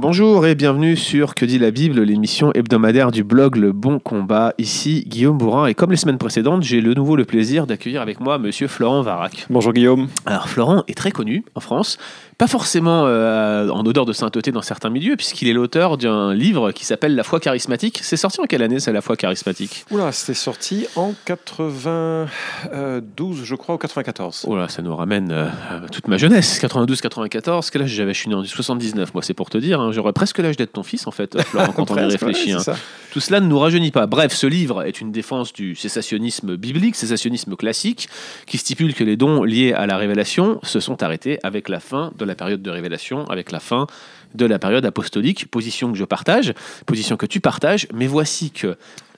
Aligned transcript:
Bonjour 0.00 0.46
et 0.46 0.54
bienvenue 0.54 0.96
sur 0.96 1.34
Que 1.34 1.44
dit 1.44 1.58
la 1.58 1.72
Bible, 1.72 2.00
l'émission 2.02 2.52
hebdomadaire 2.54 3.10
du 3.10 3.24
blog 3.24 3.56
Le 3.56 3.72
Bon 3.72 3.98
Combat. 3.98 4.54
Ici 4.56 5.02
Guillaume 5.08 5.38
Bourrin 5.38 5.66
et 5.66 5.74
comme 5.74 5.90
les 5.90 5.96
semaines 5.96 6.18
précédentes, 6.18 6.62
j'ai 6.62 6.80
le 6.80 6.94
nouveau 6.94 7.16
le 7.16 7.24
plaisir 7.24 7.66
d'accueillir 7.66 8.00
avec 8.00 8.20
moi 8.20 8.38
monsieur 8.38 8.68
Florent 8.68 9.02
Varac. 9.02 9.46
Bonjour 9.50 9.72
Guillaume. 9.72 10.06
Alors 10.24 10.48
Florent 10.48 10.84
est 10.86 10.96
très 10.96 11.10
connu 11.10 11.44
en 11.56 11.60
France, 11.60 11.98
pas 12.38 12.46
forcément 12.46 13.06
euh, 13.06 13.68
en 13.70 13.84
odeur 13.84 14.06
de 14.06 14.12
sainteté 14.12 14.52
dans 14.52 14.62
certains 14.62 14.88
milieux, 14.88 15.16
puisqu'il 15.16 15.48
est 15.48 15.52
l'auteur 15.52 15.98
d'un 15.98 16.32
livre 16.32 16.70
qui 16.70 16.84
s'appelle 16.86 17.16
La 17.16 17.24
foi 17.24 17.40
charismatique. 17.40 17.98
C'est 18.00 18.16
sorti 18.16 18.40
en 18.40 18.44
quelle 18.44 18.62
année, 18.62 18.78
c'est 18.78 18.92
La 18.92 19.00
foi 19.00 19.16
charismatique? 19.16 19.84
Oula, 19.90 20.12
c'était 20.12 20.34
sorti 20.34 20.86
en 20.94 21.12
92, 21.24 23.42
je 23.42 23.54
crois, 23.56 23.74
ou 23.74 23.78
94. 23.78 24.44
Oula, 24.46 24.68
ça 24.68 24.80
nous 24.80 24.94
ramène 24.94 25.32
euh, 25.32 25.48
à 25.70 25.80
toute 25.90 26.06
ma 26.06 26.18
jeunesse, 26.18 26.62
92-94. 26.62 27.70
Quel 27.72 27.82
âge 27.82 27.90
j'avais? 27.90 28.14
Je 28.14 28.20
suis 28.20 28.28
né 28.28 28.36
en 28.36 28.44
79, 28.44 29.12
moi, 29.12 29.24
c'est 29.24 29.34
pour 29.34 29.50
te 29.50 29.58
dire. 29.58 29.80
hein. 29.80 29.87
J'aurais 29.92 30.12
presque 30.12 30.38
l'âge 30.38 30.56
d'être 30.56 30.72
ton 30.72 30.82
fils, 30.82 31.06
en 31.06 31.10
fait, 31.10 31.40
Florent, 31.42 31.72
quand 31.76 31.90
on 31.90 31.94
y 31.94 31.98
Presque, 31.98 32.20
réfléchit. 32.20 32.54
ouais, 32.54 32.68
hein. 32.68 32.76
Tout 33.12 33.20
cela 33.20 33.40
ne 33.40 33.46
nous 33.46 33.58
rajeunit 33.58 33.90
pas. 33.90 34.06
Bref, 34.06 34.34
ce 34.34 34.46
livre 34.46 34.82
est 34.82 35.00
une 35.00 35.12
défense 35.12 35.52
du 35.52 35.74
cessationnisme 35.74 36.56
biblique, 36.56 36.94
cessationnisme 36.96 37.56
classique, 37.56 38.08
qui 38.46 38.58
stipule 38.58 38.94
que 38.94 39.04
les 39.04 39.16
dons 39.16 39.42
liés 39.44 39.72
à 39.72 39.86
la 39.86 39.96
révélation 39.96 40.60
se 40.62 40.80
sont 40.80 41.02
arrêtés 41.02 41.38
avec 41.42 41.68
la 41.68 41.80
fin 41.80 42.12
de 42.18 42.24
la 42.24 42.34
période 42.34 42.62
de 42.62 42.70
révélation, 42.70 43.24
avec 43.26 43.50
la 43.50 43.60
fin 43.60 43.86
de 44.34 44.44
la 44.44 44.58
période 44.58 44.84
apostolique, 44.84 45.50
position 45.50 45.90
que 45.92 45.98
je 45.98 46.04
partage, 46.04 46.52
position 46.86 47.16
que 47.16 47.26
tu 47.26 47.40
partages, 47.40 47.86
mais 47.94 48.06
voici 48.06 48.50
que 48.50 48.76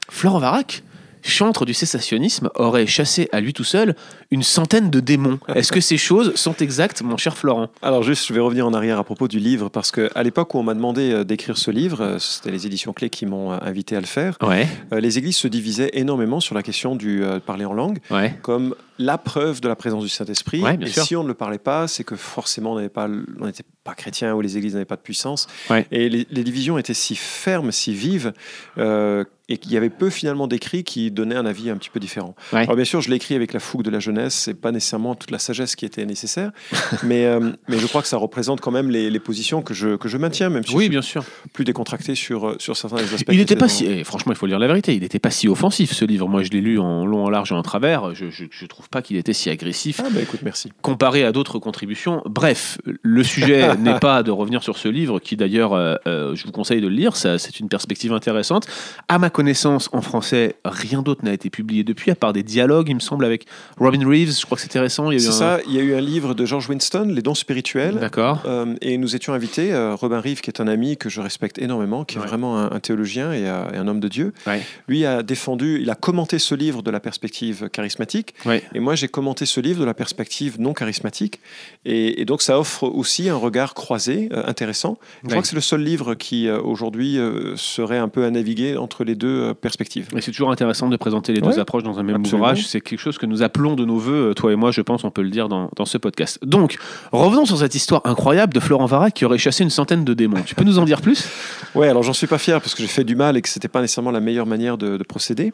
Florent 0.08 0.38
Varac, 0.38 0.82
chantre 1.22 1.64
du 1.64 1.74
cessationnisme, 1.74 2.50
aurait 2.54 2.86
chassé 2.86 3.28
à 3.32 3.40
lui 3.40 3.52
tout 3.52 3.64
seul 3.64 3.94
une 4.30 4.42
centaine 4.42 4.90
de 4.90 5.00
démons. 5.00 5.38
Est-ce 5.54 5.72
que 5.72 5.80
ces 5.80 5.96
choses 5.98 6.34
sont 6.34 6.54
exactes, 6.56 7.02
mon 7.02 7.16
cher 7.16 7.36
Florent? 7.36 7.68
Alors 7.82 8.02
juste, 8.02 8.26
je 8.28 8.32
vais 8.32 8.40
revenir 8.40 8.66
en 8.66 8.74
arrière 8.74 8.98
à 8.98 9.04
propos 9.04 9.28
du 9.28 9.38
livre, 9.38 9.68
parce 9.68 9.90
que 9.90 10.10
à 10.14 10.22
l'époque 10.22 10.54
où 10.54 10.58
on 10.58 10.62
m'a 10.62 10.74
demandé 10.74 11.12
euh, 11.12 11.24
d'écrire 11.24 11.58
ce 11.58 11.70
livre, 11.70 12.00
euh, 12.00 12.18
c'était 12.18 12.50
les 12.50 12.66
éditions 12.66 12.92
clés 12.92 13.10
qui 13.10 13.26
m'ont 13.26 13.52
euh, 13.52 13.58
invité 13.62 13.96
à 13.96 14.00
le 14.00 14.06
faire, 14.06 14.36
Ouais, 14.42 14.66
les 14.92 15.18
églises 15.18 15.36
se 15.36 15.48
divisaient 15.48 15.90
énormément 15.92 16.40
sur 16.40 16.54
la 16.54 16.62
question 16.62 16.96
du 16.96 17.22
parler 17.46 17.64
en 17.64 17.72
langue, 17.72 17.98
ouais. 18.10 18.34
comme 18.42 18.74
la 19.00 19.16
preuve 19.18 19.60
de 19.60 19.68
la 19.68 19.76
présence 19.76 20.02
du 20.02 20.08
Saint-Esprit. 20.10 20.60
Ouais, 20.62 20.78
et 20.80 20.86
sûr. 20.86 21.02
si 21.04 21.16
on 21.16 21.22
ne 21.22 21.28
le 21.28 21.34
parlait 21.34 21.58
pas, 21.58 21.88
c'est 21.88 22.04
que 22.04 22.16
forcément 22.16 22.72
on 22.72 22.80
n'était 22.80 23.64
pas 23.82 23.94
chrétien 23.94 24.34
ou 24.34 24.40
les 24.42 24.58
églises 24.58 24.74
n'avaient 24.74 24.84
pas 24.84 24.96
de 24.96 25.00
puissance. 25.00 25.46
Ouais. 25.70 25.86
Et 25.90 26.08
les, 26.10 26.26
les 26.30 26.44
divisions 26.44 26.76
étaient 26.78 26.94
si 26.94 27.16
fermes, 27.16 27.72
si 27.72 27.94
vives, 27.94 28.32
euh, 28.78 29.24
et 29.48 29.56
qu'il 29.58 29.72
y 29.72 29.76
avait 29.76 29.90
peu 29.90 30.10
finalement 30.10 30.46
d'écrits 30.46 30.84
qui 30.84 31.10
donnaient 31.10 31.34
un 31.34 31.44
avis 31.46 31.70
un 31.70 31.76
petit 31.76 31.90
peu 31.90 31.98
différent. 31.98 32.36
Ouais. 32.52 32.60
Alors 32.60 32.76
bien 32.76 32.84
sûr, 32.84 33.00
je 33.00 33.10
l'ai 33.10 33.16
écrit 33.16 33.34
avec 33.34 33.52
la 33.52 33.58
fougue 33.58 33.82
de 33.82 33.90
la 33.90 33.98
jeunesse, 33.98 34.34
c'est 34.34 34.54
pas 34.54 34.70
nécessairement 34.70 35.16
toute 35.16 35.32
la 35.32 35.40
sagesse 35.40 35.74
qui 35.74 35.84
était 35.84 36.06
nécessaire, 36.06 36.52
mais, 37.02 37.24
euh, 37.24 37.50
mais 37.68 37.78
je 37.78 37.86
crois 37.86 38.00
que 38.02 38.06
ça 38.06 38.16
représente 38.18 38.60
quand 38.60 38.70
même 38.70 38.90
les, 38.90 39.10
les 39.10 39.18
positions 39.18 39.62
que 39.62 39.74
je, 39.74 39.96
que 39.96 40.08
je 40.08 40.18
maintiens, 40.18 40.50
même 40.50 40.64
si 40.64 40.70
Oui, 40.74 40.82
je 40.84 40.84
suis 40.84 40.90
bien 40.90 41.02
sûr. 41.02 41.24
plus 41.52 41.64
décontracté 41.64 42.14
sur, 42.14 42.48
euh, 42.50 42.56
sur 42.60 42.76
certains 42.76 42.98
des 42.98 43.12
aspects. 43.14 43.32
Il 43.32 43.38
n'était 43.38 43.56
pas 43.56 43.68
si, 43.68 43.86
eh, 43.86 44.04
franchement, 44.04 44.30
il 44.32 44.36
faut 44.38 44.46
dire 44.46 44.58
la 44.60 44.68
vérité, 44.68 44.94
il 44.94 45.00
n'était 45.00 45.18
pas 45.18 45.30
si 45.30 45.48
offensif 45.48 45.92
ce 45.94 46.04
livre. 46.04 46.28
Moi, 46.28 46.42
je 46.44 46.50
l'ai 46.50 46.60
lu 46.60 46.78
en 46.78 47.04
long, 47.04 47.24
en 47.24 47.30
large 47.30 47.50
et 47.50 47.54
en 47.56 47.62
travers. 47.62 48.14
Je, 48.14 48.30
je, 48.30 48.44
je 48.50 48.66
trouve 48.66 48.88
pas 48.90 49.02
qu'il 49.02 49.16
était 49.16 49.32
si 49.32 49.50
agressif 49.50 50.00
Ah 50.04 50.08
bah 50.10 50.20
écoute, 50.20 50.40
merci. 50.42 50.72
comparé 50.82 51.24
à 51.24 51.30
d'autres 51.32 51.58
contributions. 51.60 52.22
Bref, 52.26 52.78
le 53.02 53.22
sujet 53.22 53.76
n'est 53.78 53.98
pas 54.00 54.22
de 54.22 54.30
revenir 54.32 54.62
sur 54.64 54.76
ce 54.76 54.88
livre, 54.88 55.20
qui 55.20 55.36
d'ailleurs, 55.36 55.74
euh, 55.74 55.94
euh, 56.08 56.34
je 56.34 56.44
vous 56.44 56.50
conseille 56.52 56.80
de 56.80 56.88
le 56.88 56.94
lire. 56.94 57.14
Ça, 57.16 57.38
c'est 57.38 57.60
une 57.60 57.68
perspective 57.68 58.12
intéressante. 58.12 58.66
À 59.08 59.18
ma 59.20 59.30
connaissance, 59.30 59.88
en 59.92 60.02
français, 60.02 60.56
rien 60.64 61.02
d'autre 61.02 61.24
n'a 61.24 61.32
été 61.32 61.50
publié 61.50 61.84
depuis, 61.84 62.10
à 62.10 62.16
part 62.16 62.32
des 62.32 62.42
dialogues, 62.42 62.88
il 62.88 62.96
me 62.96 63.00
semble, 63.00 63.24
avec 63.24 63.46
Robin 63.78 64.04
Reeves. 64.08 64.36
Je 64.40 64.44
crois 64.44 64.56
que 64.56 64.62
c'était 64.62 64.80
récent. 64.80 65.08
C'est 65.18 65.28
un- 65.28 65.32
ça, 65.32 65.58
il 65.68 65.72
y 65.74 65.78
a 65.78 65.82
eu 65.82 65.94
un 65.94 66.00
livre 66.00 66.34
de 66.34 66.44
George 66.44 66.68
Winston, 66.68 67.12
Les 67.14 67.22
dons 67.22 67.34
spirituels, 67.34 67.94
D'accord. 68.00 68.42
Euh, 68.46 68.74
et 68.80 68.98
nous 68.98 69.14
étions 69.14 69.32
invités, 69.34 69.72
euh, 69.72 69.94
Robin 69.94 70.20
Rive, 70.20 70.40
qui 70.40 70.50
est 70.50 70.60
un 70.60 70.66
ami 70.66 70.96
que 70.96 71.08
je 71.08 71.20
respecte 71.20 71.58
énormément, 71.58 72.04
qui 72.04 72.16
est 72.18 72.20
vraiment 72.20 72.58
un, 72.58 72.72
un 72.72 72.80
théologien 72.80 73.32
et, 73.32 73.42
et 73.42 73.76
un 73.76 73.86
homme 73.86 74.00
de 74.00 74.08
Dieu. 74.08 74.32
Ouais. 74.48 74.62
Lui 74.88 75.06
a 75.06 75.22
défendu, 75.22 75.78
il 75.80 75.88
a 75.90 75.94
commenté 75.94 76.38
ce 76.40 76.54
livre 76.56 76.82
de 76.82 76.90
la 76.90 76.98
perspective 76.98 77.68
charismatique, 77.70 78.34
Ouais. 78.44 78.62
et 78.74 78.79
moi 78.80 78.94
j'ai 78.94 79.08
commenté 79.08 79.46
ce 79.46 79.60
livre 79.60 79.80
de 79.80 79.84
la 79.84 79.94
perspective 79.94 80.60
non 80.60 80.72
charismatique. 80.72 81.40
Et, 81.84 82.20
et 82.20 82.24
donc 82.24 82.42
ça 82.42 82.58
offre 82.58 82.84
aussi 82.84 83.28
un 83.28 83.36
regard 83.36 83.74
croisé 83.74 84.28
euh, 84.32 84.42
intéressant. 84.46 84.98
Je 85.22 85.28
crois 85.28 85.42
que 85.42 85.48
c'est 85.48 85.54
le 85.54 85.60
seul 85.60 85.82
livre 85.82 86.14
qui 86.14 86.48
euh, 86.48 86.60
aujourd'hui 86.60 87.18
euh, 87.18 87.56
serait 87.56 87.98
un 87.98 88.08
peu 88.08 88.24
à 88.24 88.30
naviguer 88.30 88.76
entre 88.76 89.04
les 89.04 89.14
deux 89.14 89.54
perspectives. 89.54 90.08
Mais 90.14 90.20
c'est 90.20 90.32
toujours 90.32 90.50
intéressant 90.50 90.88
de 90.88 90.96
présenter 90.96 91.32
les 91.32 91.40
deux 91.40 91.58
approches 91.58 91.82
dans 91.82 91.98
un 91.98 92.02
même 92.02 92.16
absolument. 92.16 92.48
ouvrage. 92.48 92.66
C'est 92.66 92.80
quelque 92.80 92.98
chose 92.98 93.18
que 93.18 93.26
nous 93.26 93.42
appelons 93.42 93.76
de 93.76 93.84
nos 93.84 93.98
voeux, 93.98 94.34
toi 94.34 94.52
et 94.52 94.56
moi, 94.56 94.70
je 94.70 94.80
pense, 94.80 95.04
on 95.04 95.10
peut 95.10 95.22
le 95.22 95.30
dire 95.30 95.48
dans, 95.48 95.70
dans 95.76 95.84
ce 95.84 95.98
podcast. 95.98 96.38
Donc, 96.42 96.78
revenons 97.12 97.46
sur 97.46 97.58
cette 97.58 97.74
histoire 97.74 98.02
incroyable 98.04 98.52
de 98.54 98.60
Florent 98.60 98.86
Varac 98.86 99.14
qui 99.14 99.24
aurait 99.24 99.38
chassé 99.38 99.62
une 99.64 99.70
centaine 99.70 100.04
de 100.04 100.14
démons. 100.14 100.42
Tu 100.46 100.54
peux 100.54 100.64
nous 100.64 100.78
en 100.78 100.84
dire 100.84 101.00
plus? 101.00 101.28
Ouais, 101.74 101.88
alors 101.88 102.02
j'en 102.02 102.12
suis 102.12 102.26
pas 102.26 102.38
fier 102.38 102.60
parce 102.60 102.74
que 102.74 102.82
j'ai 102.82 102.88
fait 102.88 103.04
du 103.04 103.16
mal 103.16 103.36
et 103.36 103.42
que 103.42 103.48
c'était 103.48 103.68
pas 103.68 103.80
nécessairement 103.80 104.10
la 104.10 104.20
meilleure 104.20 104.46
manière 104.46 104.78
de, 104.78 104.96
de 104.96 105.04
procéder. 105.04 105.52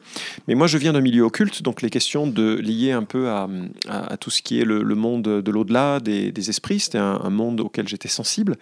Mais 0.49 0.55
moi, 0.55 0.67
je 0.67 0.79
viens 0.79 0.93
d'un 0.93 1.01
milieu 1.01 1.23
occulte, 1.23 1.63
donc 1.63 1.83
les 1.83 1.91
questions 1.91 2.27
de 2.27 2.55
liées 2.55 2.93
un 2.93 3.05
peu 3.05 3.16
à, 3.27 3.49
à- 3.89 4.13
à 4.13 4.17
tout 4.17 4.31
ce 4.31 4.43
qui 4.43 4.61
est 4.61 4.65
le, 4.65 4.83
le 4.83 4.95
monde 4.95 5.23
de 5.23 5.51
l'au-delà, 5.51 6.01
des, 6.01 6.33
des 6.33 6.51
esprits, 6.51 6.81
c'était 6.81 6.99
un, 6.99 7.21
un 7.25 7.31
monde 7.31 7.61
auquel 7.61 7.89
j'étais 7.89 8.09
sensible. 8.09 8.57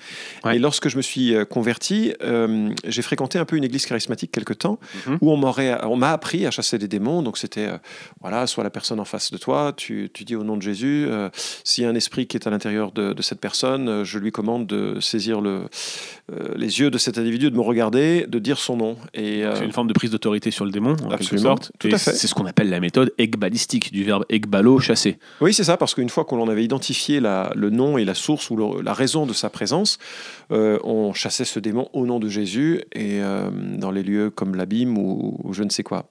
Ouais. 0.44 0.56
Et 0.56 0.58
lorsque 0.58 0.88
je 0.88 0.96
me 0.96 1.02
suis 1.02 1.34
euh, 1.34 1.44
converti, 1.44 2.12
euh, 2.22 2.70
j'ai 2.86 3.02
fréquenté 3.02 3.38
un 3.38 3.44
peu 3.44 3.56
une 3.56 3.64
église 3.64 3.86
charismatique 3.86 4.30
quelque 4.32 4.52
temps 4.54 4.78
Mhm. 5.06 5.18
où 5.20 5.30
on 5.32 5.36
m'aurait, 5.36 5.78
on 5.84 5.96
m'a 5.96 6.12
appris 6.12 6.46
à 6.46 6.50
chasser 6.50 6.78
des 6.78 6.88
démons. 6.88 7.22
Donc 7.22 7.38
c'était, 7.38 7.66
euh, 7.66 7.78
voilà, 8.20 8.46
soit 8.46 8.62
la 8.64 8.70
personne 8.70 9.00
en 9.00 9.04
face 9.04 9.30
de 9.30 9.36
toi, 9.38 9.72
tu, 9.76 10.10
tu 10.12 10.24
dis 10.24 10.36
au 10.36 10.44
nom 10.44 10.56
de 10.56 10.62
Jésus, 10.62 11.06
euh, 11.08 11.28
s'il 11.64 11.84
y 11.84 11.86
a 11.86 11.90
un 11.90 11.94
esprit 11.94 12.26
qui 12.26 12.36
est 12.36 12.46
à 12.46 12.50
l'intérieur 12.50 12.92
de, 12.92 13.12
de 13.12 13.22
cette 13.22 13.40
personne, 13.40 14.04
je 14.04 14.18
lui 14.18 14.30
commande 14.32 14.66
de 14.66 14.98
saisir 15.00 15.40
le, 15.40 15.62
les 16.56 16.80
yeux 16.80 16.90
de 16.90 16.98
cet 16.98 17.18
individu, 17.18 17.50
de 17.50 17.56
me 17.56 17.60
regarder, 17.60 18.26
de 18.28 18.38
dire 18.38 18.58
son 18.58 18.76
nom. 18.76 18.96
Et 19.14 19.42
C'est 19.56 19.64
une 19.64 19.72
forme 19.72 19.88
de 19.88 19.92
prise 19.92 20.10
d'autorité 20.10 20.50
sur 20.50 20.64
le 20.64 20.70
démon, 20.70 20.92
en 20.92 20.96
quelque 20.96 21.14
Absolument, 21.14 21.48
sorte. 21.56 21.72
tout 21.78 21.88
Et 21.88 21.94
à 21.94 21.98
fait. 21.98 22.12
C'est 22.12 22.26
ce 22.26 22.34
qu'on 22.34 22.46
appelle 22.46 22.70
la 22.70 22.80
méthode 22.80 23.12
egbalistique, 23.18 23.92
du 23.92 24.04
verbe 24.04 24.24
egbalo, 24.34 24.78
chasser. 24.80 25.18
oui, 25.40 25.54
c'est 25.54 25.64
ça, 25.64 25.76
parce 25.76 25.94
qu'une 25.94 26.08
fois 26.08 26.24
qu'on 26.24 26.48
avait 26.48 26.64
identifié 26.64 27.20
la- 27.20 27.52
le 27.54 27.70
nom 27.70 27.96
et 27.98 28.04
la 28.04 28.14
source 28.14 28.50
ou 28.50 28.56
le- 28.56 28.82
la 28.82 28.92
raison 28.92 29.26
de 29.26 29.32
sa 29.32 29.50
présence, 29.50 29.98
euh, 30.52 30.78
on 30.84 31.12
chassait 31.12 31.44
ce 31.44 31.58
démon 31.60 31.88
au 31.92 32.06
nom 32.06 32.18
de 32.18 32.28
Jésus 32.28 32.82
et 32.92 33.20
euh, 33.22 33.50
dans 33.78 33.90
les 33.90 34.02
lieux 34.02 34.30
comme 34.30 34.54
l'abîme 34.56 34.98
ou, 34.98 35.38
ou 35.42 35.52
je 35.52 35.62
ne 35.62 35.70
sais 35.70 35.82
quoi. 35.82 36.10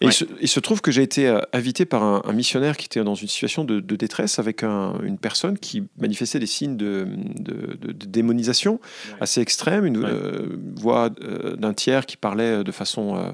Et 0.00 0.06
Ouais. 0.06 0.10
il, 0.10 0.14
se, 0.14 0.24
il 0.40 0.48
se 0.48 0.60
trouve 0.60 0.80
que 0.80 0.90
j'ai 0.90 1.02
été 1.02 1.26
euh, 1.28 1.40
invité 1.52 1.84
par 1.84 2.02
un, 2.02 2.22
un 2.24 2.32
missionnaire 2.32 2.76
qui 2.76 2.86
était 2.86 3.02
dans 3.04 3.14
une 3.14 3.28
situation 3.28 3.64
de, 3.64 3.80
de 3.80 3.96
détresse 3.96 4.38
avec 4.38 4.62
un- 4.62 4.94
une 5.02 5.18
personne 5.18 5.58
qui 5.58 5.82
manifestait 5.98 6.38
des 6.38 6.46
signes 6.46 6.76
de, 6.76 7.06
de- 7.38 7.76
de- 7.80 7.92
de 7.92 8.06
démonisation 8.06 8.80
assez 9.20 9.40
extrême, 9.40 9.84
une 9.86 9.98
Ouais. 9.98 10.04
euh, 10.10 10.56
voix 10.76 11.10
euh, 11.22 11.56
d'un 11.56 11.72
tiers 11.74 12.06
qui 12.06 12.16
parlait 12.16 12.62
de 12.64 12.72
façon 12.72 13.16
euh, 13.16 13.32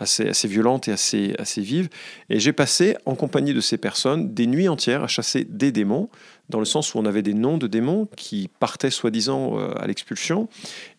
assez, 0.00 0.28
assez 0.28 0.48
violente 0.48 0.88
et 0.88 0.92
assez, 0.92 1.34
assez 1.38 1.60
vive. 1.60 1.88
Et 2.30 2.38
j'ai 2.40 2.52
passé, 2.52 2.96
en 3.06 3.14
compagnie 3.14 3.54
de 3.54 3.60
ces 3.62 3.78
personnes, 3.78 4.34
des 4.34 4.46
nuits 4.46 4.68
entières 4.68 5.02
à 5.02 5.06
chasser 5.06 5.44
des 5.48 5.72
démons, 5.72 6.08
dans 6.48 6.58
le 6.58 6.64
sens 6.64 6.94
où 6.94 6.98
on 6.98 7.06
avait 7.06 7.22
des 7.22 7.34
noms 7.34 7.56
de 7.56 7.66
démons 7.66 8.08
qui 8.16 8.50
partaient 8.60 8.90
soi-disant 8.90 9.58
euh, 9.58 9.72
à 9.78 9.86
l'expulsion, 9.86 10.48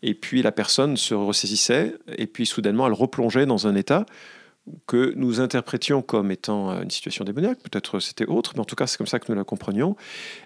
et 0.02 0.14
puis 0.14 0.42
la 0.42 0.52
personne 0.52 0.98
se 0.98 1.14
ressaisissait, 1.14 1.96
et 2.18 2.28
puis 2.28 2.46
soudainement 2.46 2.88
elle 2.88 2.94
replongeait 2.94 3.46
dans 3.46 3.68
un 3.68 3.76
état 3.76 4.06
que 4.88 5.14
nous 5.16 5.42
interprétions 5.42 6.02
comme 6.02 6.32
étant 6.32 6.72
euh, 6.72 6.84
une 6.84 6.90
situation 6.90 7.26
démoniaque, 7.26 7.60
peut-être 7.60 8.00
c'était 8.00 8.26
autre, 8.26 8.54
mais 8.56 8.62
en 8.62 8.66
tout 8.66 8.76
cas 8.76 8.88
c'est 8.88 8.98
comme 8.98 9.08
ça 9.08 9.20
que 9.20 9.26
nous 9.30 9.38
la 9.38 9.44
comprenions. 9.44 9.96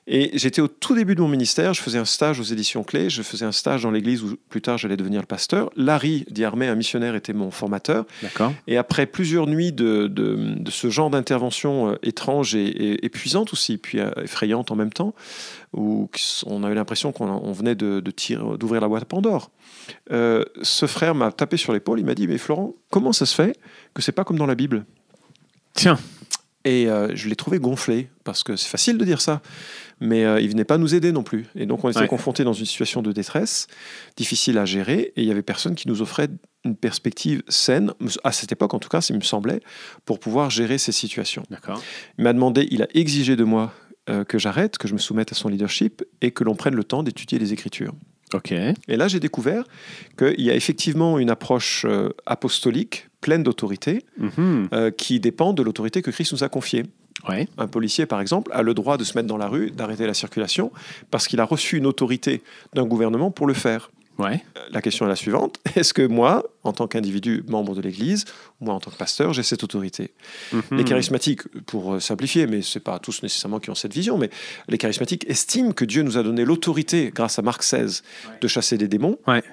Et 0.08 0.32
j'étais 0.34 0.62
au 0.62 0.68
tout 0.68 0.96
début 0.96 1.14
de 1.14 1.22
mon 1.22 1.28
ministère, 1.28 1.74
je 1.74 1.82
faisais 1.82 2.00
un 2.00 2.06
stage 2.06 2.40
aux 2.40 2.44
éditions 2.44 2.84
clés, 2.84 3.10
je 3.10 3.22
faisais 3.22 3.46
un 3.46 3.52
stage 3.52 3.84
dans 3.84 3.92
l'église 3.92 4.24
où 4.24 4.36
plus 4.50 4.62
tard 4.62 4.78
j'allais 4.78 4.98
devenir 4.98 5.22
le 5.22 5.28
pasteur. 5.28 5.70
Larry 5.76 6.26
Diarmé, 6.32 6.68
un 6.68 6.76
missionnaire, 6.76 7.16
était 7.16 7.34
mon 7.34 7.52
formateur. 7.52 8.06
D'accord 8.24 8.54
Et 8.66 8.78
après 8.78 9.06
plusieurs 9.06 9.46
nuits 9.46 9.72
de, 9.72 10.08
de, 10.08 10.56
de 10.58 10.72
ce 10.72 10.90
genre 10.90 11.10
d'intervention 11.10 11.92
euh, 11.92 11.96
étrange 12.02 12.56
et, 12.56 12.66
et 12.66 13.06
épuisante 13.06 13.54
aussi, 13.54 13.78
puis 13.78 14.00
euh, 14.00 14.10
effrayante 14.24 14.72
en 14.72 14.76
même 14.76 14.92
temps, 14.92 15.14
où 15.78 16.10
on 16.46 16.64
avait 16.64 16.76
l'impression 16.76 17.12
qu'on 17.12 17.30
on 17.30 17.52
venait 17.54 17.76
de, 17.76 18.02
d'ouvrir 18.60 18.82
la 18.82 18.88
boîte 18.88 19.04
à 19.04 19.06
Pandore, 19.06 19.52
euh, 20.12 20.44
ce 20.64 20.86
frère 20.88 21.16
m'a 21.16 21.32
tapé 21.32 21.56
sur 21.56 21.72
l'épaule, 21.72 22.00
il 22.00 22.06
m'a 22.06 22.16
dit, 22.16 22.28
mais 22.28 22.38
Florent, 22.38 22.74
comment 22.90 23.14
ça 23.14 23.26
se 23.26 23.36
fait 23.36 23.58
que 23.94 24.02
c'est 24.02 24.12
pas 24.12 24.24
comme 24.24 24.38
dans 24.38 24.46
la 24.48 24.56
Bible? 24.56 24.86
Tiens, 25.74 25.98
Et 26.66 26.90
euh, 26.90 27.16
je 27.16 27.30
l'ai 27.30 27.36
trouvé 27.36 27.60
gonflé, 27.60 28.10
parce 28.26 28.44
que 28.44 28.56
c'est 28.58 28.68
facile 28.68 28.98
de 28.98 29.06
dire 29.06 29.22
ça, 29.22 29.42
mais 30.02 30.26
euh, 30.26 30.42
il 30.42 30.50
venait 30.50 30.66
pas 30.66 30.78
nous 30.78 30.96
aider 30.96 31.12
non 31.14 31.24
plus. 31.24 31.46
Et 31.56 31.66
donc 31.66 31.84
on 31.86 31.90
était 31.90 32.00
Ouais. 32.00 32.08
confrontés 32.08 32.44
dans 32.44 32.54
une 32.54 32.66
situation 32.66 33.02
de 33.02 33.12
détresse, 33.14 33.68
difficile 34.18 34.58
à 34.58 34.66
gérer, 34.66 35.14
et 35.16 35.22
il 35.22 35.26
y 35.26 35.32
avait 35.32 35.44
personne 35.44 35.76
qui 35.76 35.88
nous 35.88 36.02
offrait 36.02 36.28
une 36.66 36.76
perspective 36.76 37.44
saine, 37.48 37.94
à 38.26 38.32
cette 38.34 38.52
époque 38.52 38.74
en 38.74 38.80
tout 38.80 38.90
cas, 38.90 39.00
ça 39.02 39.14
me 39.14 39.22
semblait, 39.22 39.62
pour 40.04 40.20
pouvoir 40.20 40.50
gérer 40.50 40.78
ces 40.78 40.92
situations. 40.92 41.44
Il 42.18 42.24
m'a 42.26 42.34
demandé, 42.34 42.68
il 42.72 42.82
a 42.82 42.88
exigé 42.96 43.36
de 43.38 43.44
moi 43.46 43.72
euh, 44.10 44.24
que 44.24 44.38
j'arrête, 44.38 44.78
que 44.78 44.88
je 44.88 44.94
me 44.94 45.00
soumette 45.00 45.32
à 45.32 45.36
son 45.36 45.50
leadership, 45.50 46.04
et 46.22 46.32
que 46.32 46.44
l'on 46.44 46.56
prenne 46.56 46.76
le 46.76 46.84
temps 46.84 47.04
d'étudier 47.04 47.40
les 47.40 47.54
Écritures. 47.54 47.94
Ok. 48.34 48.52
Et 48.52 48.98
là, 48.98 49.08
j'ai 49.08 49.20
découvert 49.22 49.64
qu'il 50.18 50.42
y 50.42 50.52
a 50.52 50.56
effectivement 50.56 51.18
une 51.18 51.30
approche 51.30 51.86
euh, 51.88 52.10
apostolique, 52.26 53.08
pleine 53.22 53.42
d'autorité, 53.44 54.04
Mhm. 54.18 54.68
euh, 54.74 54.92
qui 54.92 55.20
dépend 55.20 55.54
de 55.54 55.64
l'autorité 55.64 56.02
que 56.02 56.12
Christ 56.12 56.34
nous 56.34 56.44
a 56.44 56.50
confiée. 56.50 56.84
Ouais. 57.28 57.48
Un 57.58 57.68
policier, 57.68 58.06
par 58.06 58.22
exemple, 58.22 58.52
a 58.54 58.62
le 58.62 58.74
droit 58.74 58.98
de 58.98 59.04
se 59.04 59.18
mettre 59.18 59.28
dans 59.28 59.38
la 59.38 59.48
rue, 59.48 59.72
d'arrêter 59.72 60.06
la 60.06 60.14
circulation, 60.14 60.72
parce 61.10 61.28
qu'il 61.28 61.40
a 61.40 61.46
reçu 61.46 61.78
une 61.78 61.86
autorité 61.88 62.44
d'un 62.76 62.86
gouvernement 62.86 63.32
pour 63.32 63.48
le 63.48 63.54
faire. 63.54 63.92
Ouais. 64.18 64.44
La 64.72 64.82
question 64.82 65.06
est 65.06 65.10
la 65.10 65.16
suivante. 65.16 65.58
Est-ce 65.76 65.94
que 65.94 66.06
moi, 66.06 66.44
en 66.64 66.74
tant 66.74 66.88
qu'individu 66.88 67.44
membre 67.48 67.76
de 67.76 67.82
l'Église, 67.82 68.26
moi 68.60 68.74
en 68.74 68.80
tant 68.80 68.92
que 68.92 68.98
pasteur, 68.98 69.34
j'ai 69.34 69.44
cette 69.44 69.64
autorité? 69.64 70.14
Mhm. 70.52 70.62
Les 70.72 70.84
charismatiques, 70.84 71.48
pour 71.66 71.96
euh, 71.96 72.00
simplifier, 72.00 72.48
mais 72.48 72.62
ce 72.62 72.78
n'est 72.78 72.84
pas 72.84 73.00
tous 73.00 73.24
nécessairement 73.24 73.60
qui 73.60 73.70
ont 73.70 73.76
cette 73.76 73.94
vision, 73.94 74.18
mais 74.18 74.30
les 74.68 74.78
charismatiques 74.78 75.30
estiment 75.30 75.72
que 75.72 75.86
Dieu 75.86 76.04
nous 76.04 76.18
a 76.18 76.24
donné 76.24 76.46
l'autorité, 76.46 77.12
grâce 77.14 77.40
à 77.40 77.42
Marc 77.42 77.64
16, 77.64 78.04
de 78.42 78.48
chasser 78.48 78.78
des 78.78 78.88
démons. 78.88 79.18
Ouais. 79.28 79.44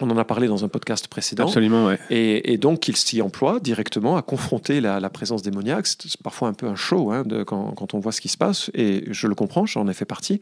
On 0.00 0.10
en 0.10 0.16
a 0.16 0.24
parlé 0.24 0.48
dans 0.48 0.64
un 0.64 0.68
podcast 0.68 1.06
précédent. 1.06 1.44
Absolument, 1.44 1.86
ouais. 1.86 1.98
Et, 2.10 2.52
et 2.52 2.56
donc, 2.58 2.80
qu'ils 2.80 2.96
s'y 2.96 3.20
emploient 3.22 3.60
directement 3.60 4.16
à 4.16 4.22
confronter 4.22 4.80
la, 4.80 4.98
la 5.00 5.10
présence 5.10 5.42
démoniaque. 5.42 5.86
C'est 5.86 6.20
parfois 6.22 6.48
un 6.48 6.54
peu 6.54 6.66
un 6.66 6.74
show 6.76 7.12
hein, 7.12 7.22
de, 7.24 7.44
quand, 7.44 7.72
quand 7.72 7.94
on 7.94 8.00
voit 8.00 8.10
ce 8.10 8.20
qui 8.20 8.28
se 8.28 8.38
passe, 8.38 8.70
et 8.74 9.04
je 9.10 9.26
le 9.26 9.34
comprends, 9.34 9.66
j'en 9.66 9.86
ai 9.88 9.92
fait 9.94 10.06
partie. 10.06 10.40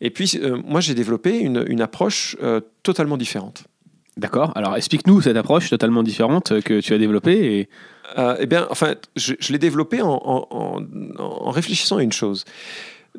Et 0.00 0.10
puis, 0.10 0.30
euh, 0.40 0.56
moi, 0.64 0.80
j'ai 0.80 0.94
développé 0.94 1.36
une, 1.38 1.64
une 1.68 1.82
approche 1.82 2.36
euh, 2.42 2.60
totalement 2.84 3.16
différente. 3.16 3.64
D'accord. 4.16 4.52
Alors, 4.54 4.76
explique-nous 4.76 5.20
cette 5.20 5.36
approche 5.36 5.68
totalement 5.68 6.02
différente 6.02 6.52
euh, 6.52 6.60
que 6.62 6.80
tu 6.80 6.94
as 6.94 6.98
développée. 6.98 7.58
Et... 7.58 7.68
Eh 8.38 8.46
bien, 8.46 8.68
enfin, 8.70 8.94
je, 9.16 9.34
je 9.40 9.52
l'ai 9.52 9.58
développé 9.58 10.00
en, 10.00 10.08
en- 10.24 10.46
en- 10.50 10.80
en 11.18 11.50
réfléchissant 11.50 11.96
à 11.96 12.02
une 12.04 12.12
chose. 12.12 12.44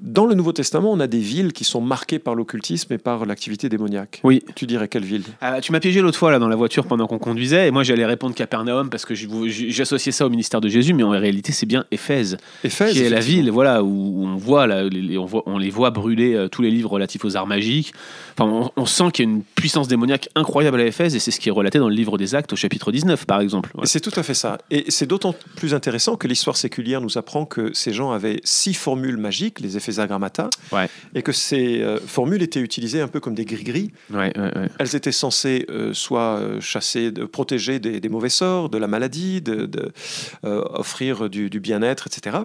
Dans 0.02 0.26
le 0.26 0.36
Nouveau 0.36 0.52
Testament, 0.52 0.92
on 0.92 1.00
a 1.00 1.08
des 1.08 1.20
villes 1.20 1.54
qui 1.54 1.64
sont 1.64 1.82
marquées 1.82 2.20
par 2.20 2.36
l'occultisme 2.36 2.94
et 2.94 2.98
par 2.98 3.26
l'activité 3.26 3.70
démoniaque. 3.70 4.22
Oui. 4.24 4.44
Tu 4.56 4.66
dirais 4.66 4.88
quelle 4.88 5.06
ville? 5.06 5.24
Ah, 5.42 5.62
tu 5.62 5.72
m'as 5.72 5.80
piégé 5.80 6.02
l'autre 6.02 6.18
fois 6.18 6.32
là 6.32 6.40
dans 6.40 6.48
la 6.48 6.56
voiture 6.56 6.86
pendant 6.86 7.08
qu'on 7.08 7.20
conduisait 7.20 7.68
et 7.68 7.72
moi 7.72 7.84
j'allais 7.84 8.06
répondre 8.06 8.36
Capernaum 8.36 8.90
parce 8.90 9.06
que 9.06 9.14
j'associais 9.16 10.12
ça 10.12 10.26
au 10.26 10.30
ministère 10.30 10.62
de 10.62 10.70
Jésus 10.70 10.94
mais 10.94 11.04
en 11.04 11.10
réalité 11.10 11.52
c'est 11.52 11.66
bien 11.66 11.86
Éphèse 11.92 12.38
Éphèse. 12.64 12.94
qui 12.94 13.00
est 13.00 13.10
la 13.10 13.20
ville 13.20 13.52
voilà 13.52 13.84
où 13.84 14.26
on 14.26 14.36
voit, 14.36 14.68
là, 14.68 14.84
les, 14.84 15.18
on 15.18 15.26
voit 15.26 15.44
on 15.46 15.58
les 15.58 15.70
voit 15.70 15.92
brûler 15.92 16.34
euh, 16.34 16.48
tous 16.48 16.62
les 16.62 16.72
livres 16.72 16.92
relatifs 16.92 17.24
aux 17.26 17.36
arts 17.36 17.48
magiques 17.48 17.94
enfin 18.38 18.50
on, 18.50 18.72
on 18.82 18.86
sent 18.86 19.12
qu'il 19.14 19.26
y 19.26 19.28
a 19.28 19.32
une 19.32 19.44
puissance 19.58 19.88
démoniaque 19.88 20.30
incroyable 20.36 20.80
à 20.80 20.86
Éphèse 20.86 21.16
et 21.16 21.20
c'est 21.20 21.32
ce 21.32 21.40
qui 21.40 21.50
est 21.50 21.52
relaté 21.52 21.80
dans 21.80 21.90
le 21.90 21.96
livre 21.96 22.18
des 22.18 22.36
Actes 22.36 22.54
au 22.54 22.56
chapitre 22.56 22.92
19 22.92 23.26
par 23.26 23.42
exemple 23.42 23.72
c'est 23.84 24.00
tout 24.00 24.12
à 24.16 24.24
fait 24.24 24.34
ça. 24.34 24.58
Et 24.72 24.86
c'est 24.90 25.06
d'autant 25.08 25.34
plus 25.56 25.74
intéressant 25.74 26.16
que 26.16 26.28
l'histoire 26.28 26.56
séculière 26.58 27.02
nous 27.02 27.18
apprend 27.18 27.46
que 27.46 27.74
ces 27.74 27.92
gens 27.92 28.12
avaient 28.12 28.40
six 28.44 28.74
formules 28.76 29.18
magiques, 29.18 29.60
les 29.60 29.76
Ephesagrammata, 29.78 30.50
Ouais. 30.72 30.88
et 31.16 31.22
que 31.24 31.32
ces 31.32 31.82
euh, 31.82 32.00
formules 32.00 32.42
étaient 32.44 32.60
utilisées 32.60 33.02
un 33.02 33.08
peu 33.08 33.20
comme 33.20 33.34
des 33.34 33.46
gris-gris. 33.46 33.92
ouais, 34.12 34.32
ouais, 34.38 34.58
ouais. 34.58 34.70
Elles 34.80 34.96
étaient 34.96 35.12
censées 35.12 35.66
euh, 35.70 35.94
soit 35.94 36.38
euh, 36.38 36.62
chasser, 36.62 37.12
de, 37.12 37.26
protéger 37.26 37.80
des, 37.80 38.00
des 38.00 38.10
mauvais 38.10 38.30
sorts, 38.30 38.70
de 38.70 38.78
la 38.78 38.88
maladie, 38.88 39.42
de, 39.42 39.66
de, 39.66 39.92
euh, 40.46 40.64
offrir 40.70 41.30
du, 41.30 41.50
du 41.50 41.60
bien-être, 41.60 42.08
etc. 42.08 42.38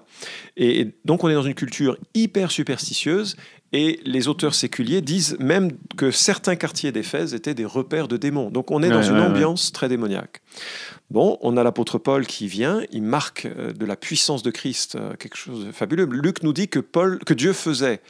Et, 0.56 0.80
et 0.80 0.94
donc 1.04 1.24
on 1.24 1.28
est 1.28 1.34
dans 1.34 1.42
une 1.42 1.54
culture 1.54 1.96
hyper 2.14 2.50
superstitieuse. 2.50 3.36
Et 3.74 4.00
les 4.04 4.28
auteurs 4.28 4.54
séculiers 4.54 5.00
disent 5.00 5.36
même 5.40 5.70
que 5.96 6.10
certains 6.10 6.56
quartiers 6.56 6.92
d'Éphèse 6.92 7.32
étaient 7.34 7.54
des 7.54 7.64
repères 7.64 8.06
de 8.08 8.16
démons. 8.18 8.50
Donc 8.50 8.70
on 8.70 8.82
est 8.82 8.88
dans 8.90 9.00
Ouais, 9.00 9.06
une 9.08 9.14
ouais. 9.14 9.20
ambiance 9.26 9.72
très 9.72 9.88
démoniaque. 9.88 10.42
Bon, 11.10 11.38
on 11.40 11.56
a 11.56 11.62
l'apôtre 11.62 11.98
Paul 11.98 12.26
qui 12.26 12.46
vient, 12.48 12.80
il 12.90 13.02
marque 13.02 13.46
euh, 13.46 13.72
de 13.72 13.84
la 13.86 13.96
puissance 13.96 14.42
de 14.42 14.50
Christ 14.50 14.96
euh, 14.96 15.14
quelque 15.18 15.36
chose 15.36 15.66
de 15.66 15.72
fabuleux. 15.72 16.04
Luc 16.10 16.42
nous 16.42 16.52
dit 16.52 16.68
que 16.68 16.78
Paul, 16.80 17.18
que 17.24 17.34
Dieu 17.34 17.52
faisait 17.52 18.00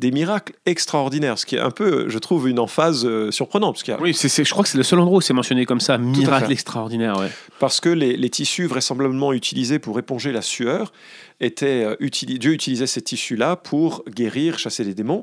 des 0.00 0.10
miracles 0.10 0.54
extraordinaires, 0.66 1.38
ce 1.38 1.46
qui 1.46 1.54
est 1.54 1.60
un 1.60 1.70
peu, 1.70 2.08
je 2.08 2.18
trouve, 2.18 2.48
une 2.48 2.58
emphase 2.58 3.04
euh, 3.06 3.30
surprenante, 3.30 3.76
parce, 3.76 3.86
y 3.86 3.92
a- 3.92 4.00
Oui, 4.00 4.12
je 4.12 4.50
crois 4.50 4.64
que 4.64 4.68
c'est 4.68 4.76
le 4.78 4.82
seul 4.82 4.98
endroit 4.98 5.18
où 5.18 5.20
c'est 5.20 5.32
mentionné 5.32 5.66
comme 5.66 5.78
ça, 5.78 5.98
miracle 5.98 6.50
extraordinaire. 6.50 7.16
Ouais. 7.16 7.30
Parce 7.60 7.80
que 7.80 7.88
les, 7.88 8.16
les 8.16 8.30
tissus 8.30 8.66
vraisemblablement 8.66 9.32
utilisés 9.32 9.78
pour 9.78 9.98
éponger 9.98 10.32
la 10.32 10.42
sueur 10.42 10.92
étaient 11.40 11.84
euh, 11.84 11.96
utili- 12.00 12.38
Dieu 12.38 12.52
utilisait 12.52 12.86
ces 12.86 13.02
tissus-là 13.02 13.56
pour 13.56 14.04
guérir, 14.08 14.58
chasser 14.58 14.84
les 14.84 14.94
démons, 14.94 15.22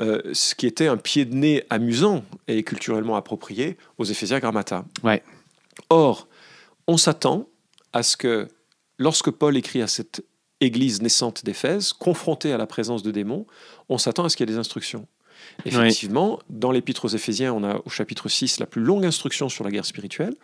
euh, 0.00 0.20
ce 0.32 0.54
qui 0.54 0.66
était 0.66 0.88
un 0.88 0.96
pied 0.96 1.24
de 1.24 1.34
nez 1.34 1.64
amusant 1.70 2.24
et 2.46 2.62
culturellement 2.62 3.16
approprié 3.16 3.76
aux 3.96 4.04
Éphésiens 4.04 4.38
Grammata. 4.38 4.84
Ouais. 5.02 5.22
Or, 5.90 6.28
on 6.86 6.96
s'attend 6.96 7.48
à 7.92 8.02
ce 8.02 8.16
que 8.16 8.48
lorsque 8.98 9.30
Paul 9.30 9.56
écrit 9.56 9.82
à 9.82 9.86
cette 9.86 10.24
église 10.60 11.00
naissante 11.02 11.44
d'Éphèse, 11.44 11.92
confrontée 11.92 12.52
à 12.52 12.58
la 12.58 12.66
présence 12.66 13.02
de 13.02 13.12
démons, 13.12 13.46
on 13.88 13.98
s'attend 13.98 14.24
à 14.24 14.28
ce 14.28 14.36
qu'il 14.36 14.48
y 14.48 14.50
ait 14.50 14.54
des 14.54 14.58
instructions. 14.58 15.06
Effectivement, 15.64 16.38
dans 16.50 16.70
l'épître 16.70 17.04
aux 17.04 17.08
Éphésiens, 17.08 17.52
on 17.52 17.64
a 17.64 17.80
au 17.84 17.90
chapitre 17.90 18.28
6 18.28 18.60
la 18.60 18.66
plus 18.66 18.82
longue 18.82 19.04
instruction 19.04 19.48
sur 19.48 19.64
la 19.64 19.70
guerre 19.70 19.84
spirituelle, 19.84 20.34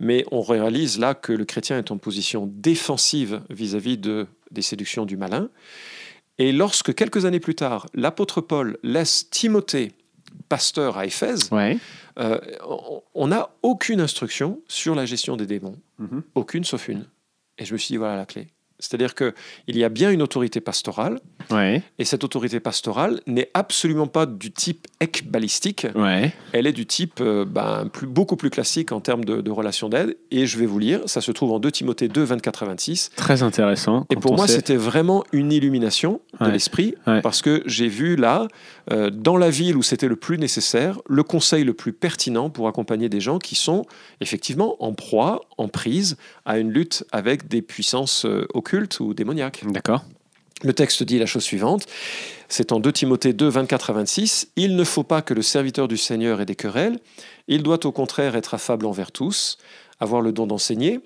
mais 0.00 0.24
on 0.30 0.40
réalise 0.42 0.98
là 0.98 1.14
que 1.14 1.32
le 1.32 1.44
chrétien 1.44 1.78
est 1.78 1.90
en 1.90 1.98
position 1.98 2.50
défensive 2.52 3.40
vis-à-vis 3.50 3.98
de, 3.98 4.26
des 4.50 4.62
séductions 4.62 5.06
du 5.06 5.16
malin. 5.16 5.48
Et 6.38 6.52
lorsque, 6.52 6.94
quelques 6.94 7.24
années 7.24 7.40
plus 7.40 7.54
tard, 7.54 7.86
l'apôtre 7.94 8.40
Paul 8.40 8.78
laisse 8.82 9.28
Timothée 9.30 9.92
pasteur 10.48 10.96
à 10.98 11.04
Éphèse, 11.06 11.48
Ouais. 11.52 11.78
euh, 12.18 12.38
on- 13.14 13.26
n'a 13.26 13.50
aucune 13.62 14.00
instruction 14.00 14.60
sur 14.68 14.94
la 14.94 15.04
gestion 15.04 15.36
des 15.36 15.46
démons. 15.46 15.76
Mhm. 15.98 16.22
Aucune 16.34 16.64
sauf 16.64 16.88
une. 16.88 17.06
Et 17.58 17.64
je 17.64 17.72
me 17.72 17.78
suis 17.78 17.92
dit, 17.92 17.96
voilà 17.96 18.16
la 18.16 18.24
clé. 18.26 18.46
C'est-à-dire 18.78 19.14
qu'il 19.14 19.32
y 19.68 19.84
a 19.84 19.88
bien 19.88 20.10
une 20.10 20.22
autorité 20.22 20.60
pastorale, 20.60 21.18
Ouais. 21.50 21.82
et 21.98 22.04
cette 22.04 22.24
autorité 22.24 22.60
pastorale 22.60 23.20
n'est 23.26 23.50
absolument 23.54 24.06
pas 24.06 24.26
du 24.26 24.50
type 24.52 24.86
ekbalistique, 25.00 25.86
Ouais. 25.94 26.32
elle 26.52 26.66
est 26.66 26.72
du 26.72 26.86
type 26.86 27.20
euh, 27.20 27.44
ben, 27.44 27.88
plus, 27.92 28.06
beaucoup 28.06 28.36
plus 28.36 28.50
classique 28.50 28.92
en 28.92 29.00
termes 29.00 29.24
de, 29.24 29.40
de 29.40 29.50
relations 29.50 29.88
d'aide. 29.88 30.16
Et 30.30 30.46
je 30.46 30.58
vais 30.58 30.66
vous 30.66 30.78
lire, 30.78 31.00
ça 31.06 31.20
se 31.20 31.32
trouve 31.32 31.52
en 31.52 31.58
2 31.58 31.70
Timothée 31.70 32.08
2, 32.08 32.22
24 32.22 32.62
à 32.62 32.66
26. 32.66 33.10
Très 33.16 33.42
intéressant. 33.42 34.06
Et 34.10 34.16
pour 34.16 34.36
moi, 34.36 34.46
sait- 34.46 34.54
c'était 34.56 34.76
vraiment 34.76 35.24
une 35.32 35.52
illumination 35.52 36.20
de 36.40 36.48
l'esprit, 36.50 36.94
parce 37.22 37.42
que 37.42 37.62
j'ai 37.66 37.88
vu 37.88 38.16
là, 38.16 38.46
euh, 38.92 39.10
dans 39.10 39.36
la 39.36 39.50
ville 39.50 39.76
où 39.76 39.82
c'était 39.82 40.08
le 40.08 40.16
plus 40.16 40.38
nécessaire, 40.38 40.98
le 41.08 41.22
conseil 41.22 41.64
le 41.64 41.74
plus 41.74 41.92
pertinent 41.92 42.48
pour 42.50 42.68
accompagner 42.68 43.08
des 43.08 43.20
gens 43.20 43.38
qui 43.38 43.54
sont 43.54 43.84
effectivement 44.20 44.76
en 44.82 44.92
proie, 44.92 45.40
en 45.56 45.68
prise 45.68 46.16
à 46.44 46.58
une 46.58 46.70
lutte 46.70 47.04
avec 47.12 47.48
des 47.48 47.62
puissances 47.62 48.24
euh, 48.24 48.46
ou. 49.00 49.14
D'accord. 49.72 50.04
Le 50.64 50.72
texte 50.72 51.04
dit 51.04 51.18
la 51.20 51.26
chose 51.26 51.44
suivante, 51.44 51.86
c'est 52.48 52.72
en 52.72 52.80
2 52.80 52.90
Timothée 52.92 53.32
2, 53.32 53.48
24 53.48 53.90
à 53.90 53.92
26, 53.92 54.48
Il 54.56 54.74
ne 54.74 54.82
faut 54.82 55.04
pas 55.04 55.22
que 55.22 55.32
le 55.32 55.42
serviteur 55.42 55.86
du 55.86 55.96
Seigneur 55.96 56.40
ait 56.40 56.46
des 56.46 56.56
querelles, 56.56 56.98
il 57.46 57.62
doit 57.62 57.86
au 57.86 57.92
contraire 57.92 58.34
être 58.34 58.54
affable 58.54 58.86
envers 58.86 59.12
tous, 59.12 59.58
avoir 60.00 60.20
le 60.20 60.32
don 60.32 60.48
d'enseigner, 60.48 60.98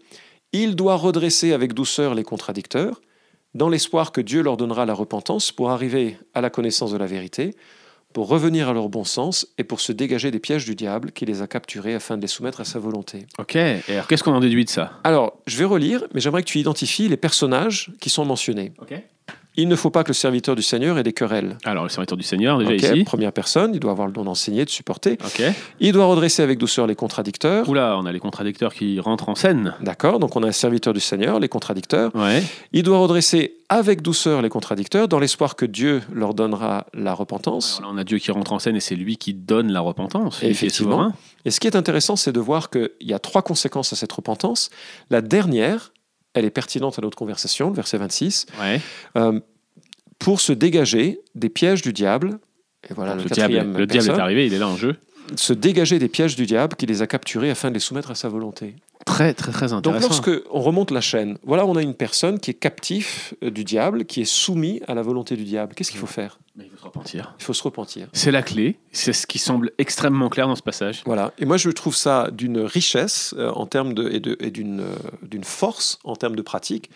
il 0.52 0.74
doit 0.74 0.96
redresser 0.96 1.52
avec 1.52 1.74
douceur 1.74 2.14
les 2.14 2.24
contradicteurs, 2.24 3.02
dans 3.54 3.68
l'espoir 3.68 4.12
que 4.12 4.22
Dieu 4.22 4.42
leur 4.42 4.56
donnera 4.56 4.86
la 4.86 4.94
repentance 4.94 5.52
pour 5.52 5.70
arriver 5.70 6.16
à 6.32 6.40
la 6.40 6.48
connaissance 6.48 6.92
de 6.92 6.96
la 6.96 7.06
vérité, 7.06 7.54
pour 8.12 8.28
revenir 8.28 8.68
à 8.68 8.72
leur 8.72 8.88
bon 8.88 9.04
sens 9.04 9.46
et 9.58 9.64
pour 9.64 9.80
se 9.80 9.92
dégager 9.92 10.30
des 10.30 10.38
pièges 10.38 10.64
du 10.64 10.74
diable 10.74 11.12
qui 11.12 11.24
les 11.24 11.42
a 11.42 11.46
capturés 11.46 11.94
afin 11.94 12.16
de 12.16 12.22
les 12.22 12.28
soumettre 12.28 12.60
à 12.60 12.64
sa 12.64 12.78
volonté. 12.78 13.26
Ok. 13.38 13.56
Et 13.56 13.82
alors, 13.88 14.06
qu'est-ce 14.06 14.22
qu'on 14.22 14.34
en 14.34 14.40
déduit 14.40 14.64
de 14.64 14.70
ça? 14.70 14.92
Alors, 15.04 15.38
je 15.46 15.56
vais 15.56 15.64
relire, 15.64 16.04
mais 16.14 16.20
j'aimerais 16.20 16.42
que 16.42 16.48
tu 16.48 16.58
identifies 16.58 17.08
les 17.08 17.16
personnages 17.16 17.90
qui 18.00 18.10
sont 18.10 18.24
mentionnés. 18.24 18.72
Ok. 18.80 18.94
Il 19.56 19.68
ne 19.68 19.76
faut 19.76 19.90
pas 19.90 20.02
que 20.02 20.08
le 20.08 20.14
serviteur 20.14 20.56
du 20.56 20.62
Seigneur 20.62 20.98
ait 20.98 21.02
des 21.02 21.12
querelles. 21.12 21.58
Alors, 21.64 21.82
le 21.82 21.90
serviteur 21.90 22.16
du 22.16 22.24
Seigneur, 22.24 22.58
déjà 22.58 22.72
Ok, 22.72 22.96
ici. 22.96 23.04
Première 23.04 23.32
personne, 23.32 23.74
il 23.74 23.80
doit 23.80 23.90
avoir 23.90 24.06
le 24.06 24.12
don 24.12 24.24
d'enseigner, 24.24 24.64
de 24.64 24.70
supporter. 24.70 25.18
Il 25.80 25.92
doit 25.92 26.06
redresser 26.06 26.42
avec 26.42 26.58
douceur 26.58 26.86
les 26.86 26.94
contradicteurs. 26.94 27.68
Oula, 27.68 27.96
on 27.98 28.06
a 28.06 28.12
les 28.12 28.20
contradicteurs 28.20 28.72
qui 28.72 28.98
rentrent 29.00 29.28
en 29.28 29.34
scène. 29.34 29.74
D'accord, 29.80 30.18
donc 30.18 30.36
on 30.36 30.42
a 30.42 30.48
un 30.48 30.52
serviteur 30.52 30.94
du 30.94 31.00
Seigneur, 31.00 31.38
les 31.38 31.48
contradicteurs. 31.48 32.14
Ouais. 32.14 32.42
Il 32.72 32.82
doit 32.82 32.98
redresser 32.98 33.56
avec 33.68 34.02
douceur 34.02 34.42
les 34.42 34.48
contradicteurs, 34.48 35.08
dans 35.08 35.18
l'espoir 35.18 35.56
que 35.56 35.64
Dieu 35.64 36.02
leur 36.12 36.34
donnera 36.34 36.86
la 36.94 37.14
repentance. 37.14 37.78
Alors 37.78 37.90
là, 37.92 37.96
on 37.96 37.98
a 38.00 38.04
Dieu 38.04 38.18
qui 38.18 38.30
rentre 38.30 38.52
en 38.52 38.58
scène 38.58 38.76
et 38.76 38.80
c'est 38.80 38.96
lui 38.96 39.16
qui 39.16 39.34
donne 39.34 39.72
la 39.72 39.80
repentance. 39.80 40.42
Et 40.42 40.48
Il 40.48 40.56
qui 40.56 40.64
est 40.64 40.68
effectivement. 40.68 41.12
Et 41.44 41.50
ce 41.50 41.58
qui 41.60 41.66
est 41.66 41.76
intéressant, 41.76 42.16
c'est 42.16 42.32
de 42.32 42.40
voir 42.40 42.70
qu'il 42.70 42.90
y 43.00 43.12
a 43.14 43.18
trois 43.18 43.42
conséquences 43.42 43.92
à 43.92 43.96
cette 43.96 44.12
repentance. 44.12 44.70
La 45.10 45.20
dernière, 45.22 45.92
elle 46.34 46.44
est 46.44 46.50
pertinente 46.50 46.98
à 46.98 47.02
notre 47.02 47.16
conversation, 47.16 47.68
le 47.70 47.74
verset 47.76 47.98
26, 47.98 48.46
Ouais. 48.60 48.80
euh, 49.16 49.40
pour 50.18 50.40
se 50.40 50.52
dégager 50.52 51.20
des 51.34 51.48
pièges 51.48 51.82
du 51.82 51.92
diable. 51.92 52.38
Et 52.88 52.94
voilà 52.94 53.12
Donc, 53.14 53.24
le 53.24 53.28
le 53.28 53.34
diable, 53.34 53.78
le 53.78 53.86
diable 53.86 54.08
est 54.08 54.20
arrivé, 54.20 54.46
il 54.46 54.54
est 54.54 54.58
là 54.58 54.68
en 54.68 54.76
jeu. 54.76 54.96
se 55.36 55.52
dégager 55.52 55.98
des 55.98 56.08
pièges 56.08 56.36
du 56.36 56.46
diable 56.46 56.76
qui 56.76 56.86
les 56.86 57.00
a 57.02 57.06
capturés 57.06 57.50
afin 57.50 57.68
de 57.68 57.74
les 57.74 57.80
soumettre 57.80 58.10
à 58.10 58.14
sa 58.14 58.28
volonté. 58.28 58.74
Très, 59.04 59.34
très, 59.34 59.50
très 59.50 59.68
Donc 59.68 59.78
intéressant. 59.78 60.08
lorsque 60.08 60.30
on 60.52 60.60
remonte 60.60 60.90
la 60.92 61.00
chaîne, 61.00 61.36
voilà, 61.42 61.66
on 61.66 61.74
a 61.76 61.82
une 61.82 61.94
personne 61.94 62.38
qui 62.38 62.52
est 62.52 62.54
captif 62.54 63.34
euh, 63.42 63.50
du 63.50 63.64
diable, 63.64 64.04
qui 64.04 64.20
est 64.20 64.24
soumis 64.24 64.80
à 64.86 64.94
la 64.94 65.02
volonté 65.02 65.34
du 65.36 65.42
diable. 65.44 65.74
Qu'est-ce 65.74 65.90
qu'il 65.90 65.98
faut 66.00 66.06
faire? 66.06 66.38
Mais 66.54 66.64
il 66.66 66.70
faut 66.70 66.76
se 66.76 66.84
repentir. 66.84 67.34
Il 67.40 67.44
faut 67.44 67.54
se 67.54 67.62
repentir. 67.62 68.08
C'est 68.12 68.30
la 68.30 68.42
clé. 68.42 68.76
C'est 68.92 69.14
ce 69.14 69.26
qui 69.26 69.38
semble 69.38 69.70
extrêmement 69.78 70.28
clair 70.28 70.46
dans 70.48 70.54
ce 70.54 70.62
passage. 70.62 71.02
Voilà. 71.06 71.32
Et 71.38 71.46
moi, 71.46 71.56
je 71.56 71.70
trouve 71.70 71.96
ça 71.96 72.28
d'une 72.30 72.58
richesse 72.60 73.34
euh, 73.38 73.50
en 73.52 73.64
termes 73.64 73.94
de, 73.94 74.10
et 74.10 74.20
de- 74.20 74.36
et 74.38 74.50
d'une 74.50 74.80
euh, 74.80 74.94
d'une 75.22 75.44
force 75.44 75.98
en 76.04 76.14
termes 76.14 76.36
de 76.36 76.42
pratique, 76.42 76.90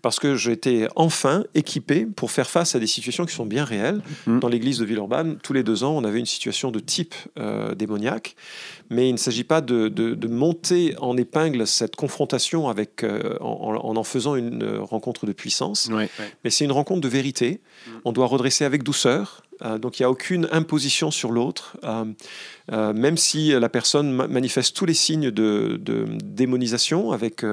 parce 0.00 0.18
que 0.18 0.34
j'étais 0.36 0.88
enfin 0.96 1.44
équipé 1.54 2.06
pour 2.06 2.30
faire 2.30 2.48
face 2.48 2.74
à 2.74 2.78
des 2.78 2.86
situations 2.86 3.26
qui 3.26 3.34
sont 3.34 3.44
bien 3.44 3.64
réelles. 3.66 4.00
Mm. 4.26 4.38
Dans 4.38 4.48
l'église 4.48 4.78
de 4.78 4.86
Villeurbanne, 4.86 5.36
tous 5.42 5.52
les 5.52 5.62
deux 5.62 5.84
ans, 5.84 5.92
on 5.94 6.04
avait 6.04 6.18
une 6.20 6.24
situation 6.26 6.70
de 6.70 6.78
type 6.78 7.14
euh, 7.38 7.74
démoniaque, 7.74 8.34
mais 8.88 9.10
il 9.10 9.12
ne 9.12 9.18
s'agit 9.18 9.44
pas 9.44 9.60
de, 9.60 9.88
de- 9.88 10.14
de 10.14 10.28
monter 10.28 10.94
en 11.02 11.18
épingle 11.18 11.66
cette 11.66 11.96
confrontation 11.96 12.70
avec, 12.70 13.04
euh, 13.04 13.36
en, 13.42 13.74
en 13.76 13.96
en 13.96 14.04
faisant 14.04 14.36
une 14.36 14.78
rencontre 14.78 15.26
de 15.26 15.32
puissance 15.32 15.90
Ouais. 15.92 16.08
mais 16.44 16.50
c'est 16.50 16.64
une 16.64 16.72
rencontre 16.72 17.02
de 17.02 17.08
vérité. 17.08 17.60
On 18.06 18.12
doit 18.12 18.26
redresser 18.26 18.64
avec 18.64 18.82
douceur. 18.82 19.01
Euh, 19.06 19.78
donc 19.78 19.98
il 19.98 20.02
n'y 20.02 20.06
a 20.06 20.10
aucune 20.10 20.48
imposition 20.50 21.10
sur 21.10 21.30
l'autre, 21.30 21.76
Euh, 21.84 22.04
euh, 22.72 22.92
même 22.92 23.16
si 23.16 23.50
la 23.50 23.68
personne 23.68 24.10
ma- 24.12 24.26
manifeste 24.26 24.74
tous 24.76 24.86
les 24.86 24.94
signes 24.94 25.30
de, 25.30 25.80
démonisation, 26.24 27.12
avec 27.12 27.44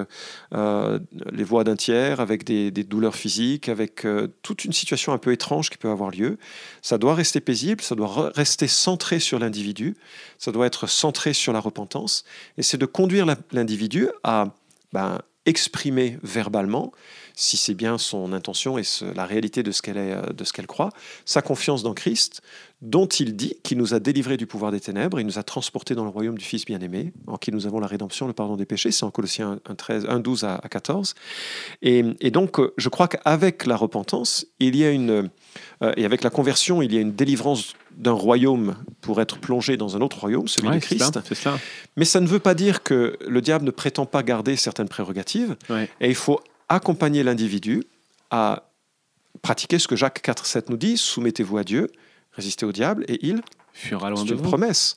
les 0.52 1.44
voix 1.44 1.64
d'un 1.64 1.76
tiers, 1.76 2.20
avec 2.20 2.44
des, 2.44 2.72
des 2.72 2.84
douleurs 2.84 3.16
physiques, 3.16 3.70
avec 3.70 4.06
toute 4.42 4.66
une 4.66 4.74
situation 4.74 5.14
un 5.14 5.18
peu 5.18 5.32
étrange 5.32 5.70
qui 5.70 5.78
peut 5.78 5.90
avoir 5.90 6.12
lieu. 6.12 6.38
Ça 6.82 6.98
doit 6.98 7.16
rester 7.16 7.42
paisible, 7.42 7.82
ça 7.82 7.96
doit 7.96 8.08
re- 8.08 8.32
rester 8.36 8.68
centré 8.68 9.20
sur 9.20 9.40
l'individu, 9.40 9.96
ça 10.38 10.52
doit 10.52 10.68
être 10.68 10.88
centré 10.88 11.34
sur 11.34 11.54
la 11.54 11.60
repentance, 11.60 12.24
et 12.58 12.64
c'est 12.64 12.78
de 12.78 12.86
conduire 12.86 13.26
l'individu 13.52 14.08
à 14.24 14.54
ben, 14.94 15.20
exprimer 15.50 16.18
verbalement 16.22 16.92
si 17.34 17.56
c'est 17.56 17.74
bien 17.74 17.98
son 17.98 18.34
intention 18.34 18.78
et 18.78 18.84
la 19.16 19.26
réalité 19.26 19.64
de 19.64 19.72
ce 19.72 19.82
qu'elle 19.82 19.98
est, 19.98 20.12
euh, 20.12 20.34
de 20.34 20.44
ce 20.44 20.52
qu'elle 20.52 20.68
croit, 20.68 20.90
sa 21.24 21.42
confiance 21.42 21.84
dans 21.84 21.94
Christ, 21.94 22.42
dont 22.82 23.08
il 23.08 23.36
dit 23.36 23.56
qu'il 23.64 23.78
nous 23.78 23.94
a 23.94 24.00
délivrés 24.00 24.36
du 24.36 24.46
pouvoir 24.46 24.74
des 24.74 24.82
ténèbres, 24.82 25.20
il 25.22 25.26
nous 25.26 25.40
a 25.40 25.44
transportés 25.44 25.96
dans 25.96 26.04
le 26.04 26.10
royaume 26.10 26.38
du 26.38 26.44
Fils 26.44 26.66
bien-aimé, 26.66 27.14
en 27.28 27.38
qui 27.38 27.54
nous 27.54 27.66
avons 27.66 27.80
la 27.80 27.88
rédemption, 27.88 28.28
le 28.28 28.34
pardon 28.34 28.58
des 28.58 28.66
péchés, 28.66 28.92
c'est 28.92 29.06
en 29.06 29.12
Colossiens 29.12 29.60
1, 29.70 29.76
13, 29.76 30.06
1, 30.10 30.20
12 30.20 30.44
à, 30.44 30.56
à 30.56 30.68
14. 30.68 31.16
Et, 31.82 32.04
et 32.20 32.32
donc, 32.32 32.60
euh, 32.60 32.74
je 32.78 32.90
crois 32.90 33.08
qu'avec 33.08 33.66
la 33.66 33.78
repentance, 33.78 34.46
il 34.60 34.76
y 34.76 34.84
a 34.84 34.92
une, 34.92 35.30
euh, 35.82 35.94
et 35.96 36.04
avec 36.04 36.24
la 36.24 36.30
conversion, 36.30 36.82
il 36.82 36.94
y 36.94 36.98
a 36.98 37.02
une 37.02 37.14
délivrance 37.14 37.74
d'un 38.00 38.14
royaume 38.14 38.76
pour 39.02 39.22
être 39.22 39.38
plongé 39.40 39.78
dans 39.78 39.96
un 39.98 40.02
autre 40.02 40.20
royaume, 40.20 40.48
celui 40.48 40.70
Ouais, 40.70 40.80
ça, 40.80 41.12
Christ. 41.22 41.34
ça. 41.36 41.60
Mais 41.98 42.06
ça 42.06 42.20
ne 42.22 42.28
veut 42.28 42.40
pas 42.40 42.54
dire 42.56 42.82
que 42.82 43.18
le 43.28 43.42
diable 43.42 43.66
ne 43.66 43.72
prétend 43.72 44.06
pas 44.06 44.24
garder 44.24 44.56
certaines 44.56 44.88
prérogatives. 44.90 45.56
Ouais. 45.70 45.90
Et 46.00 46.08
il 46.10 46.16
faut 46.16 46.40
accompagner 46.70 47.24
l'individu 47.24 47.84
à 48.32 48.64
pratiquer 49.42 49.80
ce 49.80 49.88
que 49.88 49.96
Jacques 49.96 50.22
4, 50.22 50.46
7 50.46 50.70
nous 50.70 50.78
dit 50.78 50.98
soumettez-vous 50.98 51.58
à 51.58 51.64
Dieu, 51.64 51.92
résistez 52.34 52.66
au 52.66 52.72
diable, 52.72 53.06
et 53.08 53.20
il, 53.28 53.42
Fuira 53.74 54.10
loin 54.10 54.20
c'est 54.22 54.30
de 54.30 54.32
une 54.34 54.38
vous. 54.42 54.44
promesse. 54.44 54.96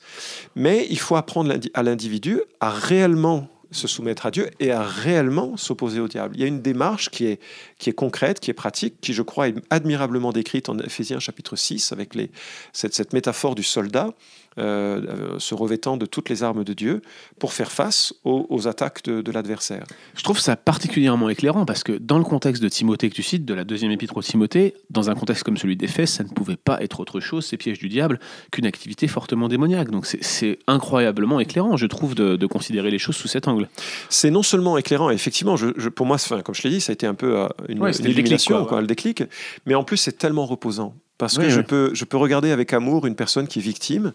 Mais 0.55 0.87
il 0.89 0.97
faut 0.99 1.15
apprendre 1.15 1.53
à 1.73 1.83
l'individu 1.83 2.41
à 2.59 2.69
réellement 2.71 3.47
se 3.73 3.87
soumettre 3.87 4.25
à 4.25 4.31
Dieu 4.31 4.49
et 4.59 4.71
à 4.71 4.83
réellement 4.83 5.57
s'opposer 5.57 5.99
au 5.99 6.07
diable. 6.07 6.35
Il 6.35 6.41
y 6.41 6.43
a 6.43 6.47
une 6.47 6.61
démarche 6.61 7.09
qui 7.09 7.25
est, 7.25 7.39
qui 7.77 7.89
est 7.89 7.93
concrète, 7.93 8.39
qui 8.39 8.51
est 8.51 8.53
pratique, 8.53 9.01
qui, 9.01 9.13
je 9.13 9.21
crois, 9.21 9.49
est 9.49 9.55
admirablement 9.69 10.31
décrite 10.31 10.69
en 10.69 10.77
Éphésiens 10.79 11.19
chapitre 11.19 11.55
6, 11.55 11.91
avec 11.91 12.15
les, 12.15 12.31
cette, 12.71 12.93
cette 12.93 13.13
métaphore 13.13 13.55
du 13.55 13.63
soldat 13.63 14.13
euh, 14.59 15.01
euh, 15.35 15.39
se 15.39 15.55
revêtant 15.55 15.97
de 15.97 16.05
toutes 16.05 16.29
les 16.29 16.43
armes 16.43 16.63
de 16.63 16.73
Dieu 16.73 17.01
pour 17.39 17.53
faire 17.53 17.71
face 17.71 18.13
aux, 18.23 18.45
aux 18.49 18.67
attaques 18.67 19.03
de, 19.03 19.21
de 19.21 19.31
l'adversaire. 19.31 19.85
Je 20.15 20.23
trouve 20.23 20.39
ça 20.39 20.55
particulièrement 20.55 21.29
éclairant 21.29 21.65
parce 21.65 21.83
que 21.83 21.93
dans 21.93 22.17
le 22.17 22.23
contexte 22.23 22.61
de 22.61 22.69
Timothée 22.69 23.09
que 23.09 23.15
tu 23.15 23.23
cites, 23.23 23.45
de 23.45 23.53
la 23.53 23.63
deuxième 23.63 23.91
épître 23.91 24.15
au 24.17 24.21
Timothée, 24.21 24.75
dans 24.89 25.09
un 25.09 25.15
contexte 25.15 25.43
comme 25.43 25.57
celui 25.57 25.75
d'Éphèse, 25.75 26.09
ça 26.09 26.23
ne 26.23 26.29
pouvait 26.29 26.55
pas 26.57 26.81
être 26.83 26.99
autre 26.99 27.19
chose, 27.19 27.45
ces 27.45 27.57
pièges 27.57 27.79
du 27.79 27.89
diable, 27.89 28.19
qu'une 28.51 28.65
activité 28.65 29.07
fortement 29.07 29.47
démoniaque. 29.47 29.89
Donc 29.91 30.05
c'est- 30.05 30.59
incroyablement 30.67 31.39
éclairant, 31.39 31.77
je 31.77 31.85
trouve, 31.85 32.15
de, 32.15 32.35
de 32.35 32.45
considérer 32.47 32.91
les 32.91 32.99
choses 32.99 33.15
sous 33.15 33.27
cet 33.27 33.47
angle. 33.47 33.69
C'est 34.09 34.29
non 34.31 34.43
seulement 34.43 34.77
éclairant, 34.77 35.09
effectivement, 35.09 35.55
je, 35.55 35.67
je- 35.77 35.89
pour 35.89 36.05
moi, 36.05 36.15
enfin, 36.15 36.41
comme 36.41 36.55
je 36.55 36.63
l'ai 36.63 36.69
dit, 36.69 36.81
ça 36.81 36.91
a 36.91 36.93
été 36.93 37.05
un 37.07 37.13
peu 37.15 37.37
euh, 37.37 37.47
une, 37.69 37.79
Ouais, 37.81 37.89
une 37.89 37.93
c'était 37.93 38.09
le 38.09 38.13
déclic, 38.15 38.25
illumination, 38.27 38.55
quoi, 38.57 38.65
quoi, 38.67 38.75
ouais. 38.77 38.81
le 38.81 38.87
déclic, 38.87 39.23
mais 39.65 39.75
en 39.75 39.83
plus, 39.83 39.97
c'est 39.97 40.17
tellement 40.17 40.45
reposant. 40.45 40.95
Parce 41.17 41.37
que 41.37 41.49
je. 41.49 41.61
Peux, 41.61 41.91
je 41.93 42.05
peux 42.05 42.17
regarder 42.17 42.51
avec 42.51 42.73
amour 42.73 43.05
une 43.05 43.15
personne 43.15 43.47
qui 43.47 43.59
est 43.59 43.61
victime 43.61 44.13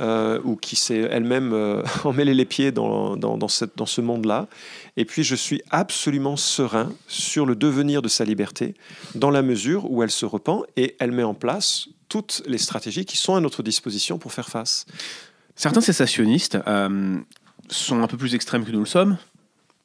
euh, 0.00 0.40
ou 0.44 0.56
qui 0.56 0.76
s'est 0.76 1.00
elle-même 1.00 1.52
euh, 1.52 1.82
emmêlé 2.04 2.34
les 2.34 2.44
pieds 2.44 2.72
dans, 2.72 3.16
dans, 3.16 3.36
dans, 3.36 3.48
cette, 3.48 3.76
dans 3.76 3.86
ce 3.86 4.00
monde-là. 4.00 4.46
Et 4.96 5.04
puis 5.04 5.24
je 5.24 5.34
suis 5.34 5.60
absolument 5.70 6.36
serein 6.36 6.92
sur 7.08 7.46
le 7.46 7.56
devenir 7.56 8.00
de 8.00 8.08
sa 8.08 8.24
liberté 8.24 8.74
dans 9.14 9.30
la 9.30 9.42
mesure 9.42 9.90
où 9.90 10.02
elle 10.02 10.10
se 10.10 10.24
repent 10.24 10.64
et 10.76 10.96
elle 11.00 11.12
met 11.12 11.24
en 11.24 11.34
place 11.34 11.88
toutes 12.08 12.42
les 12.46 12.58
stratégies 12.58 13.04
qui 13.04 13.16
sont 13.16 13.34
à 13.34 13.40
notre 13.40 13.62
disposition 13.62 14.18
pour 14.18 14.32
faire 14.32 14.48
face. 14.48 14.86
Certains 15.56 15.80
cessationnistes 15.80 16.58
euh, 16.66 17.18
sont 17.68 18.02
un 18.02 18.06
peu 18.06 18.16
plus 18.16 18.34
extrêmes 18.34 18.64
que 18.64 18.70
nous 18.70 18.80
le 18.80 18.86
sommes. 18.86 19.18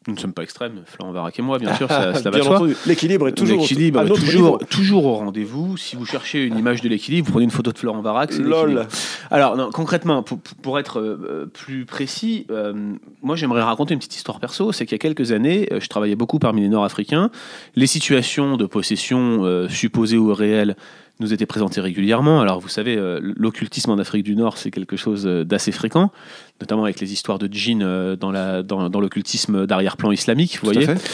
Nous 0.08 0.16
ne 0.16 0.20
sommes 0.20 0.34
pas 0.34 0.42
extrêmes, 0.42 0.82
Florent 0.86 1.12
Varac 1.12 1.38
et 1.38 1.44
moi, 1.44 1.60
bien 1.60 1.76
sûr, 1.76 1.88
ça, 1.88 2.14
cela 2.20 2.32
va 2.32 2.42
soi. 2.44 2.68
l'équilibre 2.88 3.28
est 3.28 3.34
toujours, 3.34 3.62
L'équilibre 3.62 4.04
toujours, 4.06 4.58
toujours 4.68 5.06
au 5.06 5.16
rendez-vous. 5.16 5.78
Si 5.78 5.96
vous 5.96 6.08
cherchez 6.08 6.44
une 6.44 6.58
image 6.58 6.82
de 6.82 6.90
l'équilibre, 6.90 7.28
vous 7.28 7.34
prenez 7.34 7.44
une 7.44 7.52
photo 7.52 7.72
de 7.72 7.78
Florent 7.78 8.02
Varac. 8.02 8.36
Lol. 8.38 8.88
Alors, 9.30 9.56
non, 9.56 9.70
concrètement, 9.72 10.24
pour, 10.24 10.40
pour 10.40 10.80
être 10.80 11.00
euh, 11.00 11.46
plus 11.54 11.86
précis, 11.86 12.48
euh, 12.50 12.74
moi 13.22 13.36
j'aimerais 13.36 13.62
raconter 13.62 13.94
une 13.94 14.00
petite 14.00 14.16
histoire 14.16 14.40
perso. 14.40 14.72
C'est 14.72 14.88
qu'il 14.88 14.96
y 14.96 14.96
a 14.96 15.00
quelques 15.00 15.32
années, 15.32 15.70
euh, 15.72 15.80
je 15.80 15.88
travaillais 15.88 16.16
beaucoup 16.16 16.40
parmi 16.40 16.62
les 16.62 16.70
Nord-Africains. 16.70 17.30
Les 17.76 17.88
situations 17.88 18.58
de 18.58 18.66
possession 18.66 19.46
euh, 19.46 19.70
supposées 19.70 20.18
ou 20.18 20.34
réelles 20.34 20.76
nous 21.20 21.34
étaient 21.34 21.46
présentées 21.46 21.82
régulièrement. 21.82 22.42
Alors, 22.42 22.60
vous 22.60 22.68
savez, 22.70 22.96
euh, 22.98 23.20
l'occultisme 23.22 23.92
en 23.92 23.98
Afrique 24.00 24.24
du 24.24 24.36
Nord, 24.36 24.58
c'est 24.58 24.72
quelque 24.72 24.96
chose 24.98 25.28
euh, 25.28 25.44
d'assez 25.44 25.72
fréquent, 25.72 26.12
notamment 26.60 26.84
avec 26.84 27.00
les 27.00 27.14
histoires 27.14 27.38
de 27.40 27.48
djinns 27.52 27.84
euh, 27.84 28.16
dans 28.16 28.32
la- 28.32 28.64
dans- 28.64 28.90
dans 28.90 29.00
l'occultisme 29.00 29.66
d'arrière-plan 29.68 30.12
islamique. 30.12 30.60
Vous 30.64 30.72
Tout 30.72 30.80
à 30.80 30.84
voyez 30.84 31.00
fait. 31.00 31.10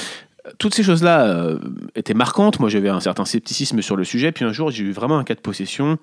toutes 0.59 0.73
ces 0.75 0.83
choses-là 0.83 1.27
euh, 1.27 1.59
étaient 1.95 2.13
marquantes. 2.13 2.59
Moi, 2.59 2.69
j'avais 2.69 2.89
un 2.89 3.01
certain 3.01 3.25
scepticisme 3.25 3.81
sur 3.81 3.95
le 3.97 4.03
sujet. 4.05 4.31
Puis 4.31 4.45
un 4.45 4.53
jour, 4.53 4.71
j'ai 4.71 4.83
eu 4.85 4.91
vraiment 4.91 5.17
un 5.17 5.23
cas 5.25 5.35
de 5.35 5.41
possession 5.41 5.97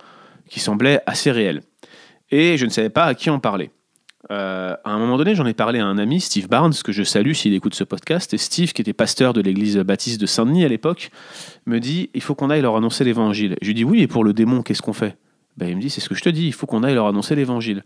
qui 0.50 0.60
semblait 0.60 1.00
assez 1.06 1.30
réel. 1.30 1.62
Et 2.30 2.58
je 2.58 2.64
ne 2.66 2.70
savais 2.70 2.90
pas 2.90 3.04
à 3.04 3.14
qui 3.14 3.30
en 3.30 3.38
parler. 3.38 3.70
Euh, 4.31 4.75
à 4.85 4.90
un 4.90 4.99
moment 4.99 5.16
donné, 5.16 5.35
j'en 5.35 5.47
ai 5.47 5.54
parlé 5.54 5.81
à 5.81 5.87
un 5.87 5.99
ami, 5.99 6.21
Steve 6.21 6.49
Barnes, 6.49 6.75
que 6.83 6.93
je 6.93 7.02
salue 7.02 7.33
s'il 7.33 7.54
écoute 7.54 7.75
ce 7.75 7.85
podcast. 7.85 8.33
Et 8.35 8.38
Steve, 8.38 8.73
qui 8.73 8.83
était 8.83 8.93
pasteur 8.93 9.33
de 9.33 9.40
l'église 9.40 9.76
baptiste 9.78 10.21
de 10.21 10.26
Saint-Denis 10.26 10.64
à 10.64 10.69
l'époque, 10.69 11.11
me 11.66 11.78
dit 11.78 12.11
il 12.14 12.23
faut 12.23 12.35
qu'on 12.35 12.50
aille 12.50 12.62
leur 12.62 12.76
annoncer 12.76 13.04
l'évangile. 13.04 13.57
Je 13.61 13.66
lui 13.66 13.75
dis 13.75 13.85
oui, 13.85 14.00
et 14.00 14.07
pour 14.07 14.25
le 14.25 14.33
démon, 14.33 14.62
qu'est-ce 14.62 14.83
qu'on 14.83 14.93
fait? 14.93 15.16
Ben, 15.57 15.69
Il 15.69 15.76
me 15.76 15.81
dit 15.81 15.90
c'est 15.90 16.00
ce 16.00 16.09
que 16.09 16.14
je 16.14 16.23
te 16.23 16.28
dis, 16.28 16.47
il 16.47 16.52
faut 16.52 16.66
qu'on 16.66 16.83
aille 16.83 16.95
leur 16.95 17.07
annoncer 17.07 17.35
l'évangile. 17.35 17.85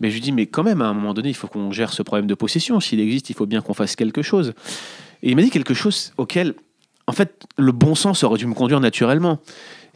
Mais 0.00 0.10
je 0.10 0.14
lui 0.14 0.20
dis 0.20 0.32
mais 0.32 0.46
quand 0.46 0.62
même, 0.62 0.82
à 0.82 0.86
un 0.86 0.94
moment 0.94 1.14
donné, 1.14 1.28
il 1.28 1.34
faut 1.34 1.46
qu'on 1.46 1.70
gère 1.70 1.92
ce 1.92 2.02
problème 2.02 2.26
de 2.26 2.34
possession. 2.34 2.80
S'il 2.80 3.00
existe, 3.00 3.30
il 3.30 3.36
faut 3.36 3.46
bien 3.46 3.62
qu'on 3.62 3.74
fasse 3.74 3.96
quelque 3.96 4.22
chose. 4.22 4.54
Et 5.22 5.30
il 5.30 5.36
m'a 5.36 5.42
dit 5.42 5.50
quelque 5.50 5.74
chose 5.74 6.12
auquel, 6.18 6.54
en 7.06 7.12
fait, 7.12 7.46
le 7.56 7.72
bon 7.72 7.94
sens 7.94 8.24
aurait 8.24 8.38
dû 8.38 8.46
me 8.46 8.54
conduire 8.54 8.80
naturellement. 8.80 9.40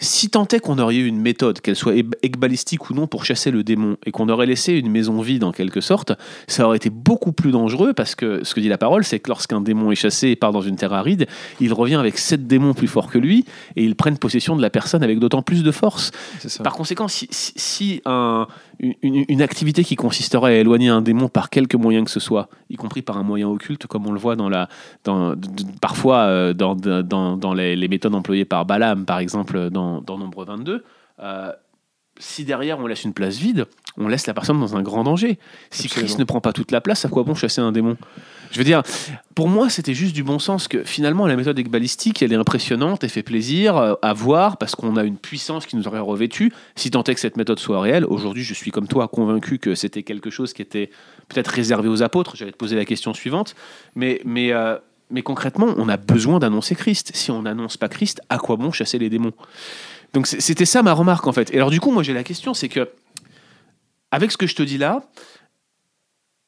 Si 0.02 0.30
tant 0.30 0.48
est 0.48 0.60
qu'on 0.60 0.78
aurait 0.78 0.96
eu 0.96 1.06
une 1.06 1.20
méthode, 1.20 1.60
qu'elle 1.60 1.76
soit 1.76 1.94
ekbalistique 2.22 2.88
ou 2.88 2.94
non, 2.94 3.06
pour 3.06 3.24
chasser 3.26 3.50
le 3.50 3.62
démon, 3.62 3.98
et 4.06 4.10
qu'on 4.10 4.28
aurait 4.30 4.46
laissé 4.46 4.72
une 4.72 4.90
maison 4.90 5.20
vide 5.20 5.44
en 5.44 5.52
quelque 5.52 5.80
sorte, 5.82 6.12
ça 6.48 6.66
aurait 6.66 6.78
été 6.78 6.88
beaucoup 6.90 7.32
plus 7.32 7.50
dangereux 7.50 7.92
parce 7.92 8.14
que 8.14 8.42
ce 8.42 8.54
que 8.54 8.60
dit 8.60 8.68
la 8.68 8.78
parole, 8.78 9.04
c'est 9.04 9.18
que 9.20 9.28
lorsqu'un 9.28 9.60
démon 9.60 9.90
est 9.92 9.96
chassé 9.96 10.28
et 10.28 10.36
part 10.36 10.52
dans 10.52 10.62
une 10.62 10.76
terre 10.76 10.94
aride, 10.94 11.26
il 11.60 11.72
revient 11.74 11.96
avec 11.96 12.16
sept 12.18 12.46
démons 12.46 12.72
plus 12.72 12.88
forts 12.88 13.10
que 13.10 13.18
lui 13.18 13.44
et 13.76 13.84
ils 13.84 13.94
prennent 13.94 14.16
possession 14.18 14.56
de 14.56 14.62
la 14.62 14.70
personne 14.70 15.02
avec 15.02 15.18
d'autant 15.18 15.42
plus 15.42 15.62
de 15.62 15.70
force. 15.70 16.10
Par 16.62 16.72
conséquent, 16.72 17.06
si, 17.08 17.28
si- 17.30 17.52
si 17.56 18.02
un- 18.06 18.46
une, 19.02 19.42
activité 19.42 19.84
qui 19.84 19.94
consisterait 19.94 20.54
à 20.54 20.58
éloigner 20.58 20.88
un 20.88 21.02
démon 21.02 21.28
par 21.28 21.50
quelque 21.50 21.76
moyen 21.76 22.02
que 22.04 22.10
ce 22.10 22.20
soit, 22.20 22.48
y 22.70 22.76
compris 22.76 23.02
par 23.02 23.18
un 23.18 23.22
moyen 23.22 23.48
occulte, 23.48 23.86
comme 23.86 24.06
on 24.06 24.12
le 24.12 24.18
voit 24.18 24.36
dans 24.36 24.48
la, 24.48 24.68
dans, 25.04 25.36
d- 25.36 25.48
d- 25.48 25.64
parfois 25.80 26.54
dans, 26.54 26.74
dans, 26.74 27.36
dans 27.36 27.54
les, 27.54 27.76
les 27.76 27.88
méthodes 27.88 28.14
employées 28.14 28.44
par 28.46 28.64
Balaam, 28.64 29.04
par 29.04 29.18
exemple, 29.18 29.68
dans, 29.70 30.00
dans 30.00 30.16
Nombre 30.16 30.44
22, 30.44 30.84
euh, 31.22 31.52
si 32.18 32.44
derrière 32.44 32.78
on 32.78 32.86
laisse 32.86 33.04
une 33.04 33.12
place 33.12 33.36
vide, 33.36 33.66
on 33.96 34.08
laisse 34.08 34.26
la 34.26 34.34
personne 34.34 34.60
dans 34.60 34.76
un 34.76 34.82
grand 34.82 35.04
danger. 35.04 35.38
Si 35.70 35.86
Absolument. 35.86 36.06
Christ 36.06 36.18
ne 36.18 36.24
prend 36.24 36.40
pas 36.40 36.52
toute 36.52 36.70
la 36.70 36.80
place, 36.80 37.04
à 37.04 37.08
quoi 37.08 37.22
bon 37.22 37.34
chasser 37.34 37.60
un 37.60 37.72
démon? 37.72 37.96
Je 38.50 38.58
veux 38.58 38.64
dire, 38.64 38.82
pour 39.34 39.48
moi, 39.48 39.70
c'était 39.70 39.94
juste 39.94 40.14
du 40.14 40.24
bon 40.24 40.38
sens 40.38 40.66
que 40.66 40.82
finalement, 40.82 41.26
la 41.26 41.36
méthode 41.36 41.60
balistique, 41.68 42.22
elle 42.22 42.32
est 42.32 42.36
impressionnante, 42.36 43.04
elle 43.04 43.10
fait 43.10 43.22
plaisir 43.22 43.76
euh, 43.76 43.94
à 44.02 44.12
voir 44.12 44.56
parce 44.56 44.74
qu'on 44.74 44.96
a 44.96 45.04
une 45.04 45.16
puissance 45.16 45.66
qui 45.66 45.76
nous 45.76 45.86
aurait 45.86 46.00
revêtu. 46.00 46.52
Si 46.74 46.90
tant 46.90 47.04
est 47.04 47.14
que 47.14 47.20
cette 47.20 47.36
méthode 47.36 47.60
soit 47.60 47.80
réelle, 47.80 48.04
aujourd'hui, 48.04 48.42
je 48.42 48.54
suis 48.54 48.70
comme 48.70 48.88
toi 48.88 49.08
convaincu 49.08 49.58
que 49.58 49.74
c'était 49.74 50.02
quelque 50.02 50.30
chose 50.30 50.52
qui 50.52 50.62
était 50.62 50.90
peut-être 51.28 51.48
réservé 51.48 51.88
aux 51.88 52.02
apôtres. 52.02 52.36
J'allais 52.36 52.52
te 52.52 52.56
poser 52.56 52.76
la 52.76 52.84
question 52.84 53.14
suivante. 53.14 53.54
Mais, 53.94 54.20
mais, 54.24 54.52
euh, 54.52 54.76
mais 55.10 55.22
concrètement, 55.22 55.68
on 55.76 55.88
a 55.88 55.96
besoin 55.96 56.40
d'annoncer 56.40 56.74
Christ. 56.74 57.12
Si 57.14 57.30
on 57.30 57.42
n'annonce 57.42 57.76
pas 57.76 57.88
Christ, 57.88 58.20
à 58.28 58.38
quoi 58.38 58.56
bon 58.56 58.72
chasser 58.72 58.98
les 58.98 59.10
démons? 59.10 59.32
Donc 60.12 60.26
c'était 60.26 60.64
ça 60.64 60.82
ma 60.82 60.92
remarque 60.92 61.26
en 61.26 61.32
fait. 61.32 61.52
Et 61.54 61.56
alors 61.56 61.70
du 61.70 61.80
coup, 61.80 61.92
moi 61.92 62.02
j'ai 62.02 62.12
la 62.12 62.24
question, 62.24 62.52
c'est 62.54 62.68
que 62.68 62.88
avec 64.10 64.32
ce 64.32 64.36
que 64.36 64.46
je 64.46 64.56
te 64.56 64.62
dis 64.62 64.78
là, 64.78 65.04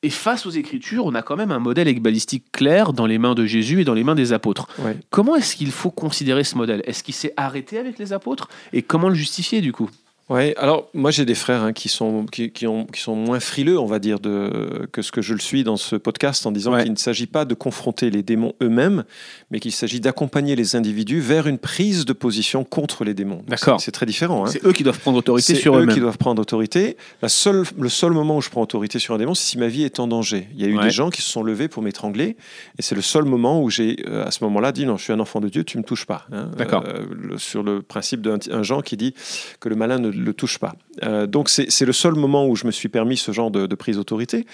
et 0.03 0.11
face 0.11 0.47
aux 0.47 0.51
Écritures, 0.51 1.07
on 1.07 1.15
a 1.15 1.23
quand 1.23 1.37
même 1.37 1.53
un 1.53 1.61
modèle 1.61 1.87
ekbalistique 1.87 2.51
clair 2.51 2.93
dans 2.93 3.07
les 3.07 3.19
mains 3.19 3.35
de 3.35 3.47
Jésus 3.47 3.81
et 3.81 3.85
dans 3.85 3.95
les 3.95 4.05
mains 4.05 4.17
des 4.17 4.33
apôtres. 4.33 4.67
Ouais. 4.79 4.97
Comment 5.11 5.37
est-ce 5.37 5.55
qu'il 5.55 5.71
faut 5.71 5.91
considérer 5.91 6.43
ce 6.43 6.57
modèle? 6.57 6.83
Est-ce 6.87 7.05
qu'il 7.05 7.15
s'est 7.15 7.33
arrêté 7.37 7.79
avec 7.79 7.99
les 7.99 8.13
apôtres? 8.13 8.49
Et 8.73 8.83
comment 8.83 9.09
le 9.09 9.15
justifier 9.15 9.61
du 9.61 9.73
coup? 9.73 9.89
Ouais, 10.33 10.55
alors 10.57 10.89
moi 10.95 11.11
j'ai 11.11 11.25
des 11.25 11.35
frères 11.35 11.63
hein, 11.63 11.73
qui, 11.73 11.89
sont, 11.89 12.25
qui, 12.27 12.51
qui 12.51 12.67
ont, 12.67 12.85
qui 12.87 13.01
sont 13.01 13.15
moins 13.15 13.39
frileux, 13.41 13.79
on 13.79 13.87
va 13.87 13.99
dire, 13.99 14.19
de, 14.19 14.89
que 14.91 15.03
ce 15.03 15.13
que 15.13 15.21
je 15.23 15.35
le 15.35 15.41
suis 15.41 15.63
dans 15.65 15.77
ce 15.77 15.97
podcast 15.97 16.47
en 16.47 16.53
disant 16.53 16.73
Ouais. 16.73 16.83
qu'il 16.85 16.93
ne 16.93 16.97
s'agit 16.97 17.27
pas 17.27 17.45
de 17.45 17.55
confronter 17.55 18.09
les 18.11 18.23
démons 18.23 18.55
eux-mêmes, 18.63 19.05
mais 19.51 19.61
qu'il 19.61 19.73
s'agit 19.73 20.01
d'accompagner 20.01 20.57
les 20.57 20.75
individus 20.75 21.21
vers 21.21 21.47
une 21.47 21.59
prise 21.59 22.05
de 22.05 22.13
position 22.13 22.65
contre 22.65 23.05
les 23.05 23.15
démons. 23.15 23.43
D'accord. 23.47 23.79
C'est 23.81 23.87
c'est 23.87 23.93
très 23.93 24.07
différent. 24.07 24.45
hein. 24.47 24.49
C'est 24.51 24.65
eux 24.65 24.73
qui 24.73 24.85
doivent 24.85 24.99
prendre 25.01 25.19
autorité 25.19 25.55
C'est 25.55 25.61
sur 25.61 25.77
eux 25.77 25.83
eux-mêmes. 25.83 25.95
qui 25.95 26.01
doivent 26.01 26.17
prendre 26.19 26.41
autorité. 26.41 26.97
La 27.21 27.29
seule, 27.29 27.65
le 27.79 27.89
seul 27.91 28.13
moment 28.13 28.39
où 28.39 28.41
je 28.41 28.49
prends 28.49 28.63
autorité 28.63 28.99
sur 28.99 29.15
un 29.15 29.19
démon, 29.19 29.35
c'est 29.35 29.45
si 29.45 29.59
ma 29.59 29.69
vie 29.69 29.83
est 29.83 30.01
en 30.01 30.07
danger. 30.07 30.49
Il 30.55 30.63
y 30.63 30.65
a 30.65 30.69
eu 30.69 30.79
Ouais. 30.79 30.85
des 30.85 30.91
gens 30.91 31.11
qui 31.11 31.21
se 31.21 31.31
sont 31.31 31.43
levés 31.43 31.69
pour 31.69 31.83
m'étrangler, 31.83 32.37
et 32.79 32.83
c'est 32.83 32.95
le 32.95 33.03
seul 33.03 33.25
moment 33.25 33.61
où 33.63 33.69
j'ai, 33.69 33.97
euh, 34.09 34.25
à 34.25 34.31
ce 34.31 34.43
moment-là, 34.45 34.73
dit 34.73 34.87
non, 34.87 34.97
je 34.97 35.05
suis 35.05 35.13
un 35.13 35.21
enfant 35.21 35.41
de 35.41 35.49
Dieu, 35.51 35.65
tu 35.65 35.77
me 35.77 35.83
touches 35.83 36.07
pas. 36.07 36.27
hein. 36.33 36.51
D'accord. 36.57 36.85
Euh, 36.87 37.37
sur 37.37 37.63
le 37.63 37.83
principe 37.83 38.23
d'un 38.23 38.39
un 38.51 38.63
Jean 38.63 38.81
qui 38.81 38.97
dit 38.97 39.15
que 39.61 39.69
le 39.69 39.77
malin 39.77 39.99
ne 39.99 40.09
le 40.23 40.35
touche 40.35 40.59
pas. 40.59 40.75
Euh, 41.03 41.27
donc 41.27 41.49
c'est 41.49 41.71
c'est 41.71 41.85
le 41.85 41.93
seul 41.93 42.15
moment 42.15 42.47
où 42.47 42.57
je 42.57 42.67
me 42.67 42.71
suis 42.71 42.89
permis 42.89 43.17
ce 43.17 43.33
genre 43.33 43.51
de, 43.51 43.67
de 43.67 43.75
prise 43.75 43.97
d'autorité. 43.97 44.47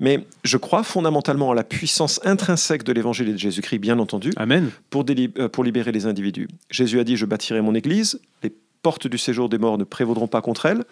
Mais 0.00 0.24
je 0.42 0.56
crois 0.56 0.82
fondamentalement 0.82 1.50
à 1.50 1.54
la 1.54 1.64
puissance 1.64 2.20
intrinsèque 2.24 2.84
de 2.84 2.92
l'évangile 2.92 3.28
et 3.28 3.32
de 3.32 3.38
Jésus-Christ, 3.38 3.78
bien 3.78 3.98
entendu 3.98 4.30
Amen. 4.36 4.70
pour, 4.90 5.04
euh, 5.08 5.48
pour 5.48 5.64
libérer 5.64 5.92
les 5.92 6.06
individus. 6.06 6.48
Jésus 6.70 7.00
a 7.00 7.04
dit, 7.04 7.16
je 7.16 7.26
bâtirai 7.26 7.60
mon 7.60 7.74
église, 7.74 8.20
les 8.42 8.52
portes 8.82 9.06
du 9.08 9.18
séjour 9.18 9.48
des 9.48 9.58
morts 9.58 9.78
ne 9.78 9.84
prévaudront 9.84 10.28
pas 10.28 10.42
contre 10.42 10.66
elle. 10.66 10.84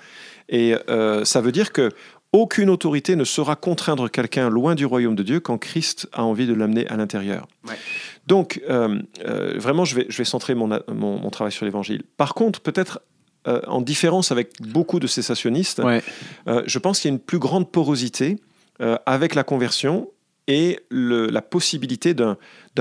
Et 0.48 0.74
euh, 0.88 1.24
ça 1.24 1.40
veut 1.40 1.52
dire 1.52 1.72
que 1.72 1.90
aucune 2.32 2.70
autorité 2.70 3.14
ne 3.14 3.24
saura 3.24 3.56
contraindre 3.56 4.10
quelqu'un 4.10 4.48
loin 4.48 4.74
du 4.74 4.86
royaume 4.86 5.14
de 5.14 5.22
Dieu 5.22 5.40
quand 5.40 5.58
Christ 5.58 6.08
a 6.14 6.24
envie 6.24 6.46
de 6.46 6.54
l'amener 6.54 6.86
à 6.88 6.96
l'intérieur. 6.96 7.46
Ouais. 7.68 7.74
Donc, 8.26 8.62
euh, 8.70 8.98
euh, 9.26 9.58
vraiment, 9.58 9.84
je 9.84 9.94
vais, 9.94 10.06
je 10.08 10.16
vais 10.16 10.24
centrer 10.24 10.54
mon, 10.54 10.80
mon 10.88 11.30
travail 11.30 11.52
sur 11.52 11.66
l'évangile. 11.66 12.02
Par 12.16 12.32
contre, 12.32 12.60
peut-être 12.60 13.00
euh, 13.48 13.60
en 13.66 13.80
différence 13.80 14.30
avec 14.32 14.50
beaucoup 14.60 15.00
de 15.00 15.06
cessationnistes, 15.06 15.80
Ouais. 15.80 16.02
euh, 16.48 16.62
je 16.66 16.78
pense 16.78 17.00
qu'il 17.00 17.08
y 17.10 17.12
a 17.12 17.14
une 17.14 17.20
plus 17.20 17.38
grande 17.38 17.70
porosité 17.70 18.36
euh, 18.80 18.96
avec 19.06 19.34
la 19.34 19.44
conversion 19.44 20.08
et 20.48 20.80
le- 20.90 21.26
la 21.28 21.40
possibilité 21.42 22.14
d'un 22.14 22.36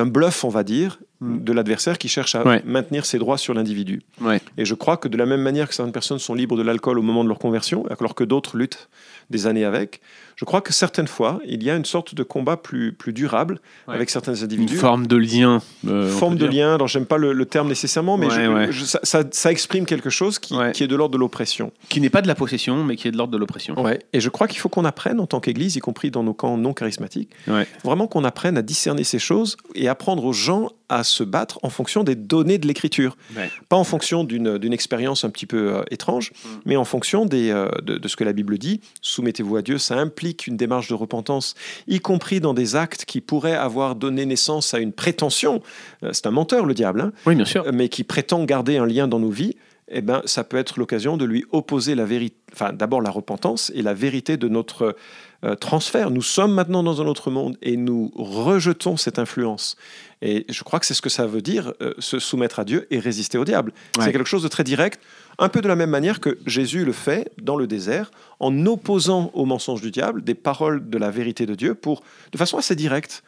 bluff, 0.06 0.44
on 0.44 0.50
va 0.50 0.64
dire, 0.64 1.00
Mm. 1.20 1.44
de 1.44 1.54
l'adversaire 1.54 2.00
qui 2.00 2.08
cherche 2.08 2.34
à 2.34 2.44
Ouais. 2.44 2.64
maintenir 2.66 3.06
ses 3.06 3.20
droits 3.20 3.38
sur 3.38 3.54
l'individu. 3.54 4.02
Ouais. 4.22 4.42
Et 4.58 4.66
je 4.66 4.74
crois 4.74 4.98
que 4.98 5.08
de 5.08 5.16
la 5.18 5.28
même 5.28 5.42
manière 5.42 5.70
que 5.70 5.76
certaines 5.76 5.92
personnes 5.94 6.18
sont 6.18 6.34
libres 6.34 6.58
de 6.58 6.64
l'alcool 6.64 6.98
au 6.98 7.04
moment 7.04 7.24
de 7.24 7.30
leur 7.30 7.38
conversion, 7.38 7.86
alors 8.00 8.16
que 8.16 8.24
d'autres 8.24 8.58
luttent 8.58 8.90
des 9.30 9.46
années 9.46 9.64
avec, 9.64 10.02
je 10.42 10.46
crois 10.46 10.62
que 10.62 10.74
certaines 10.74 11.08
fois, 11.08 11.40
il 11.46 11.62
y 11.62 11.70
a 11.70 11.76
une 11.76 11.86
sorte 11.86 12.16
de 12.16 12.24
combat 12.24 12.58
plus, 12.58 12.94
plus 12.94 13.14
durable 13.14 13.60
Ouais. 13.88 13.94
avec 13.94 14.10
certains 14.10 14.34
Une 14.34 14.44
individus. 14.44 14.76
forme 14.76 15.06
de 15.06 15.16
lien. 15.16 15.62
euh, 15.88 16.10
Forme 16.10 16.36
de 16.36 16.48
lien, 16.48 16.74
alors 16.74 16.88
j'aime 16.88 17.06
pas 17.06 17.20
le, 17.20 17.32
le 17.32 17.46
terme 17.46 17.68
nécessairement, 17.68 18.18
mais 18.18 18.26
Ouais, 18.26 18.44
je- 18.46 18.50
ouais. 18.52 18.68
je- 18.72 18.86
ça, 19.32 19.52
exprime 19.52 19.86
quelque 19.86 20.10
chose 20.10 20.40
qui, 20.40 20.56
Ouais. 20.56 20.72
qui 20.72 20.84
est 20.84 20.88
de 20.88 20.96
l'ordre 20.96 21.14
de 21.14 21.20
l'oppression. 21.20 21.72
Qui 21.90 22.02
n'est 22.02 22.10
pas 22.10 22.24
de 22.24 22.28
la 22.28 22.34
possession, 22.34 22.84
mais 22.84 22.96
qui 22.96 23.08
est 23.08 23.12
de 23.12 23.18
l'ordre 23.18 23.32
de 23.34 23.38
l'oppression. 23.38 23.80
Ouais. 23.80 24.00
Et 24.14 24.20
je 24.20 24.30
crois 24.30 24.48
qu'il 24.48 24.58
faut 24.60 24.70
qu'on 24.70 24.84
apprenne 24.86 25.20
en 25.20 25.28
tant 25.28 25.40
qu'Église, 25.40 25.76
y 25.76 25.80
compris 25.80 26.10
dans 26.10 26.24
nos 26.24 26.34
camps 26.34 26.58
non 26.58 26.74
charismatiques, 26.74 27.30
Ouais. 27.48 27.68
vraiment 27.84 28.08
qu'on 28.08 28.24
apprenne 28.24 28.58
à 28.58 28.64
discerner 28.64 29.04
ces 29.04 29.20
choses 29.20 29.58
et 29.76 29.88
apprendre 29.88 30.26
aux 30.26 30.34
gens 30.34 30.70
à 30.90 31.04
se 31.06 31.24
battre 31.24 31.58
en 31.64 31.70
fonction 31.70 32.04
des 32.04 32.16
données 32.16 32.58
de 32.58 32.68
l'écriture. 32.68 33.16
Ouais. 33.38 33.50
Pas 33.70 33.78
en 33.78 33.86
fonction 33.86 34.26
d'une 34.26 34.58
d'une 34.58 34.74
expérience 34.74 35.24
un 35.24 35.30
petit 35.30 35.46
peu 35.46 35.76
euh, 35.76 35.84
étrange, 35.92 36.32
Mm. 36.34 36.48
mais 36.66 36.76
en 36.76 36.84
fonction 36.84 37.26
des, 37.26 37.50
euh, 37.52 37.70
de, 37.84 37.98
de 37.98 38.08
ce 38.10 38.16
que 38.18 38.24
la 38.26 38.34
Bible 38.34 38.58
dit. 38.58 38.82
Soumettez-vous 39.02 39.56
à 39.56 39.62
Dieu, 39.62 39.78
ça 39.78 39.96
implique 39.98 40.31
une 40.48 40.58
démarche 40.58 40.88
de 40.90 40.94
repentance, 40.94 41.56
y 41.88 42.00
compris 42.00 42.40
dans 42.40 42.54
des 42.54 42.76
actes 42.76 43.06
qui 43.06 43.22
pourraient 43.22 43.56
avoir 43.56 43.96
donné 43.96 44.26
naissance 44.26 44.74
à 44.74 44.80
une 44.80 44.92
prétention. 44.94 45.62
Euh, 46.04 46.10
C'est 46.14 46.28
un 46.28 46.32
menteur, 46.32 46.66
le 46.66 46.74
diable, 46.74 47.02
hein, 47.02 47.12
Oui, 47.26 47.36
bien 47.36 47.46
sûr. 47.46 47.66
mais 47.74 47.90
qui 47.90 48.04
prétend 48.04 48.44
garder 48.46 48.78
un 48.78 48.86
lien 48.86 49.08
dans 49.08 49.20
nos 49.20 49.30
vies. 49.30 49.56
Eh 49.94 50.02
ben, 50.02 50.22
ça 50.26 50.44
peut 50.44 50.58
être 50.58 50.80
l'occasion 50.80 51.18
de 51.18 51.26
lui 51.26 51.46
opposer 51.52 51.96
la 51.96 52.06
vérité, 52.06 52.38
enfin 52.54 52.72
d'abord 52.72 53.02
la 53.02 53.10
repentance 53.10 53.72
et 53.76 53.82
la 53.82 53.94
vérité 53.94 54.38
de 54.38 54.48
notre 54.48 54.96
euh, 55.44 55.56
transfert. 55.56 56.12
Nous 56.12 56.22
sommes 56.22 56.54
maintenant 56.54 56.82
dans 56.82 57.02
un 57.02 57.08
autre 57.08 57.30
monde 57.30 57.58
et 57.62 57.76
nous 57.76 58.12
rejetons 58.16 58.96
cette 58.96 59.20
influence. 59.20 59.76
Et 60.22 60.46
je 60.50 60.64
crois 60.64 60.80
que 60.80 60.86
c'est 60.86 60.94
ce 60.94 61.02
que 61.02 61.10
ça 61.10 61.26
veut 61.26 61.42
dire, 61.42 61.74
euh, 61.82 61.94
se 62.00 62.20
soumettre 62.20 62.60
à 62.60 62.64
Dieu 62.64 62.88
et 62.90 63.00
résister 63.00 63.38
au 63.38 63.44
diable. 63.44 63.74
Ouais. 63.98 64.06
C'est 64.06 64.12
quelque 64.14 64.30
chose 64.30 64.44
de 64.44 64.48
très 64.48 64.64
direct, 64.64 65.02
un 65.40 65.50
peu 65.50 65.62
de 65.62 65.68
la 65.68 65.76
même 65.76 65.90
manière 65.90 66.20
que 66.20 66.38
Jésus 66.46 66.86
le 66.86 66.94
fait 66.94 67.32
dans 67.42 67.58
le 67.58 67.68
désert, 67.68 68.12
en 68.40 68.66
opposant 68.66 69.32
au 69.34 69.46
mensonge 69.46 69.82
du 69.82 69.92
diable 69.92 70.24
des 70.24 70.36
paroles 70.36 70.90
de 70.90 70.98
la 70.98 71.10
vérité 71.10 71.46
de 71.46 71.56
Dieu 71.56 71.76
pour, 71.76 72.02
de 72.32 72.38
façon 72.38 72.58
assez 72.58 72.76
directe. 72.76 73.24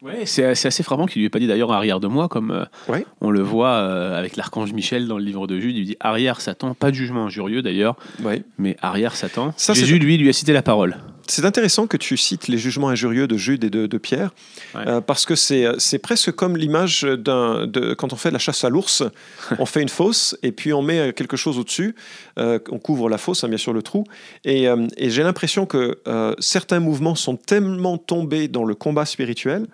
Ouais, 0.00 0.26
c'est 0.26 0.54
c'est 0.54 0.68
assez 0.68 0.82
frappant 0.84 1.06
qu'il 1.06 1.20
lui 1.20 1.26
ait 1.26 1.30
pas 1.30 1.40
dit 1.40 1.48
d'ailleurs 1.48 1.72
arrière 1.72 1.98
de 1.98 2.06
moi, 2.06 2.28
comme 2.28 2.52
euh, 2.52 2.64
Ouais. 2.88 3.04
on 3.20 3.30
le 3.30 3.40
voit 3.40 3.70
euh, 3.72 4.16
avec 4.16 4.36
l'archange 4.36 4.72
Michel 4.72 5.08
dans 5.08 5.18
le 5.18 5.24
livre 5.24 5.46
de 5.48 5.58
Jude. 5.58 5.74
Il 5.74 5.78
lui 5.80 5.86
dit 5.86 5.96
arrière 5.98 6.40
Satan, 6.40 6.74
pas 6.74 6.90
de 6.90 6.94
jugement 6.96 7.26
injurieux 7.26 7.62
d'ailleurs, 7.62 7.96
Ouais. 8.22 8.42
mais 8.58 8.76
arrière 8.80 9.16
Satan. 9.16 9.52
Ça, 9.56 9.74
Jésus, 9.74 9.98
lui, 9.98 10.16
lui 10.16 10.28
a 10.28 10.32
cité 10.32 10.52
la 10.52 10.62
parole. 10.62 10.98
C'est 11.30 11.44
intéressant 11.44 11.86
que 11.86 11.96
tu 11.98 12.16
cites 12.16 12.48
les 12.48 12.56
jugements 12.58 12.88
injurieux 12.88 13.26
de 13.28 13.36
Jude 13.36 13.62
et 13.64 13.70
de, 13.70 13.86
de 13.86 13.98
Pierre, 13.98 14.30
Ouais. 14.74 14.82
euh, 14.86 15.00
parce 15.00 15.26
que 15.26 15.34
c'est 15.36 15.66
c'est 15.78 15.98
presque 15.98 16.32
comme 16.32 16.56
l'image 16.56 17.02
de 17.02 17.94
quand 17.94 18.12
on 18.12 18.16
fait 18.16 18.30
la 18.30 18.38
chasse 18.38 18.64
à 18.64 18.70
l'ours, 18.70 19.02
on 19.58 19.66
fait 19.66 19.82
une 19.82 19.88
fosse 19.90 20.36
et 20.42 20.52
puis 20.52 20.72
on 20.72 20.80
met 20.82 21.12
quelque 21.12 21.36
chose 21.36 21.58
au-dessus, 21.58 21.94
euh, 22.38 22.58
on 22.70 22.78
couvre 22.78 23.08
la 23.10 23.18
fosse, 23.18 23.44
hein, 23.44 23.48
bien 23.48 23.58
sûr 23.58 23.72
le 23.72 23.82
trou, 23.82 24.04
et, 24.44 24.68
euh, 24.68 24.86
et 24.96 25.10
j'ai 25.10 25.22
l'impression 25.22 25.66
que 25.66 25.98
euh, 26.08 26.34
certains 26.38 26.80
mouvements 26.80 27.14
sont 27.14 27.36
tellement 27.36 27.98
tombés 27.98 28.48
dans 28.48 28.64
le 28.64 28.74
combat 28.74 29.04
spirituel 29.04 29.66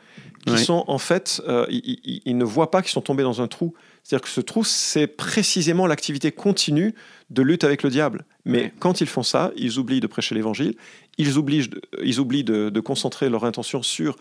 qu'ils 0.45 0.53
Ouais. 0.55 0.59
sont 0.59 0.85
en 0.89 0.99
fait, 0.99 1.41
euh, 1.49 1.65
ils, 1.71 1.99
ils- 2.05 2.23
ils 2.27 2.37
ne 2.37 2.45
voient 2.45 2.71
pas 2.71 2.83
qu'ils 2.83 2.91
sont 2.93 3.01
tombés 3.01 3.23
dans 3.23 3.41
un 3.41 3.47
trou. 3.49 3.73
C'est-à-dire 4.05 4.23
que 4.23 4.29
ce 4.29 4.41
trou, 4.43 4.63
c'est 4.65 5.07
précisément 5.07 5.87
l'activité 5.87 6.31
continue 6.31 6.95
de 7.31 7.43
lutte 7.43 7.65
avec 7.65 7.83
le 7.83 7.91
diable. 7.91 8.25
Mais 8.45 8.59
Ouais. 8.65 8.73
quand 8.79 9.01
ils 9.01 9.07
font 9.07 9.23
ça, 9.23 9.51
ils 9.57 9.79
oublient 9.79 10.01
de 10.01 10.07
prêcher 10.07 10.35
l'évangile, 10.35 10.75
ils 11.19 11.39
oublient, 11.39 11.67
de- 11.69 11.81
ils 12.05 12.21
oublient 12.21 12.45
de, 12.45 12.69
de 12.69 12.81
concentrer 12.81 13.31
leur 13.31 13.45
intention 13.45 13.83
sur 13.83 14.17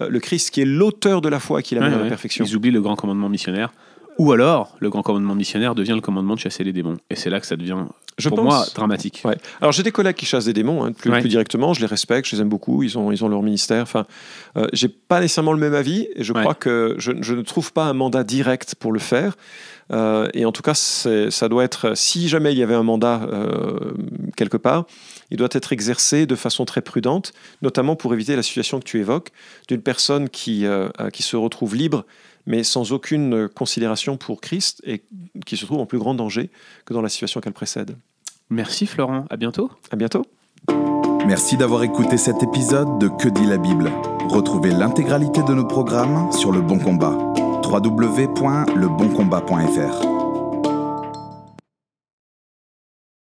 euh, 0.00 0.08
le 0.08 0.20
Christ 0.20 0.50
qui 0.50 0.60
est 0.60 0.64
l'auteur 0.64 1.20
de 1.20 1.28
la 1.28 1.40
foi 1.40 1.62
qui 1.62 1.74
l'amène 1.74 1.90
Ouais, 1.90 1.94
à 1.94 1.98
la 1.98 2.02
ouais. 2.04 2.08
perfection. 2.08 2.44
Ils 2.44 2.54
oublient 2.56 2.70
le 2.72 2.80
grand 2.80 2.96
commandement 2.96 3.28
missionnaire. 3.28 3.72
Ou 4.18 4.32
alors, 4.32 4.76
le 4.78 4.90
grand 4.90 5.02
commandement 5.02 5.34
missionnaire 5.34 5.74
devient 5.74 5.92
le 5.94 6.00
commandement 6.00 6.34
de 6.34 6.40
chasser 6.40 6.62
les 6.64 6.72
démons. 6.72 6.96
Et 7.10 7.16
c'est 7.16 7.30
là 7.30 7.40
que 7.40 7.46
ça 7.46 7.56
devient, 7.56 7.78
Je 8.16 8.28
pour 8.28 8.36
pense. 8.38 8.44
moi, 8.46 8.66
dramatique. 8.74 9.22
Ouais. 9.24 9.36
Alors 9.60 9.72
j'ai 9.72 9.82
des 9.82 9.90
collègues 9.90 10.14
qui 10.14 10.24
chassent 10.26 10.44
des 10.44 10.52
démons, 10.52 10.84
hein, 10.84 10.92
plus, 10.92 11.10
Ouais. 11.10 11.20
plus 11.20 11.28
directement, 11.28 11.74
je 11.74 11.80
les 11.80 11.86
respecte, 11.86 12.28
je 12.28 12.36
les 12.36 12.42
aime 12.42 12.48
beaucoup, 12.48 12.82
ils 12.84 12.96
ont, 12.96 13.10
ils 13.10 13.24
ont 13.24 13.28
leur 13.28 13.42
ministère. 13.42 13.82
Enfin, 13.82 14.06
euh, 14.56 14.68
j'ai 14.72 14.88
pas 14.88 15.20
nécessairement 15.20 15.52
le 15.52 15.58
même 15.58 15.74
avis, 15.74 16.06
et 16.14 16.22
je 16.22 16.32
Ouais. 16.32 16.42
crois 16.42 16.54
que 16.54 16.94
je, 16.98 17.12
je 17.20 17.34
ne 17.34 17.42
trouve 17.42 17.72
pas 17.72 17.86
un 17.86 17.92
mandat 17.92 18.22
direct 18.22 18.76
pour 18.76 18.92
le 18.92 19.00
faire. 19.00 19.36
Euh, 19.92 20.28
et 20.32 20.44
en 20.46 20.52
tout 20.52 20.62
cas, 20.62 20.74
ça 20.74 21.48
doit 21.48 21.64
être, 21.64 21.94
si 21.96 22.28
jamais 22.28 22.52
il 22.52 22.58
y 22.58 22.62
avait 22.62 22.74
un 22.74 22.82
mandat 22.84 23.22
euh, 23.30 23.92
quelque 24.36 24.56
part, 24.56 24.84
il 25.30 25.36
doit 25.36 25.48
être 25.52 25.72
exercé 25.72 26.24
de 26.26 26.34
façon 26.36 26.64
très 26.64 26.80
prudente, 26.80 27.32
notamment 27.62 27.96
pour 27.96 28.14
éviter 28.14 28.36
la 28.36 28.42
situation 28.42 28.78
que 28.78 28.84
tu 28.84 28.98
évoques, 29.00 29.30
d'une 29.68 29.82
personne 29.82 30.28
qui, 30.30 30.64
euh, 30.66 30.88
qui 31.12 31.22
se 31.22 31.36
retrouve 31.36 31.74
libre, 31.76 32.04
mais 32.46 32.64
sans 32.64 32.92
aucune 32.92 33.48
considération 33.48 34.16
pour 34.16 34.40
Christ, 34.40 34.80
et 34.84 35.02
qui 35.46 35.56
se 35.56 35.66
trouve 35.66 35.80
en 35.80 35.86
plus 35.86 35.98
grand 35.98 36.14
danger 36.14 36.50
que 36.84 36.94
dans 36.94 37.02
la 37.02 37.08
situation 37.08 37.40
qu'elle 37.40 37.52
précède. 37.52 37.96
Merci 38.50 38.86
Florent, 38.86 39.24
à 39.30 39.36
bientôt. 39.36 39.70
À 39.90 39.96
bientôt. 39.96 40.24
Merci 41.26 41.56
d'avoir 41.56 41.82
écouté 41.82 42.18
cet 42.18 42.42
épisode 42.42 42.98
de 42.98 43.08
Que 43.08 43.30
dit 43.30 43.46
la 43.46 43.56
Bible. 43.56 43.90
Retrouvez 44.28 44.70
l'intégralité 44.70 45.42
de 45.42 45.54
nos 45.54 45.66
programmes 45.66 46.30
sur 46.32 46.52
Le 46.52 46.60
Bon 46.60 46.78
Combat. 46.78 47.16
www.leboncombat.fr 47.64 50.23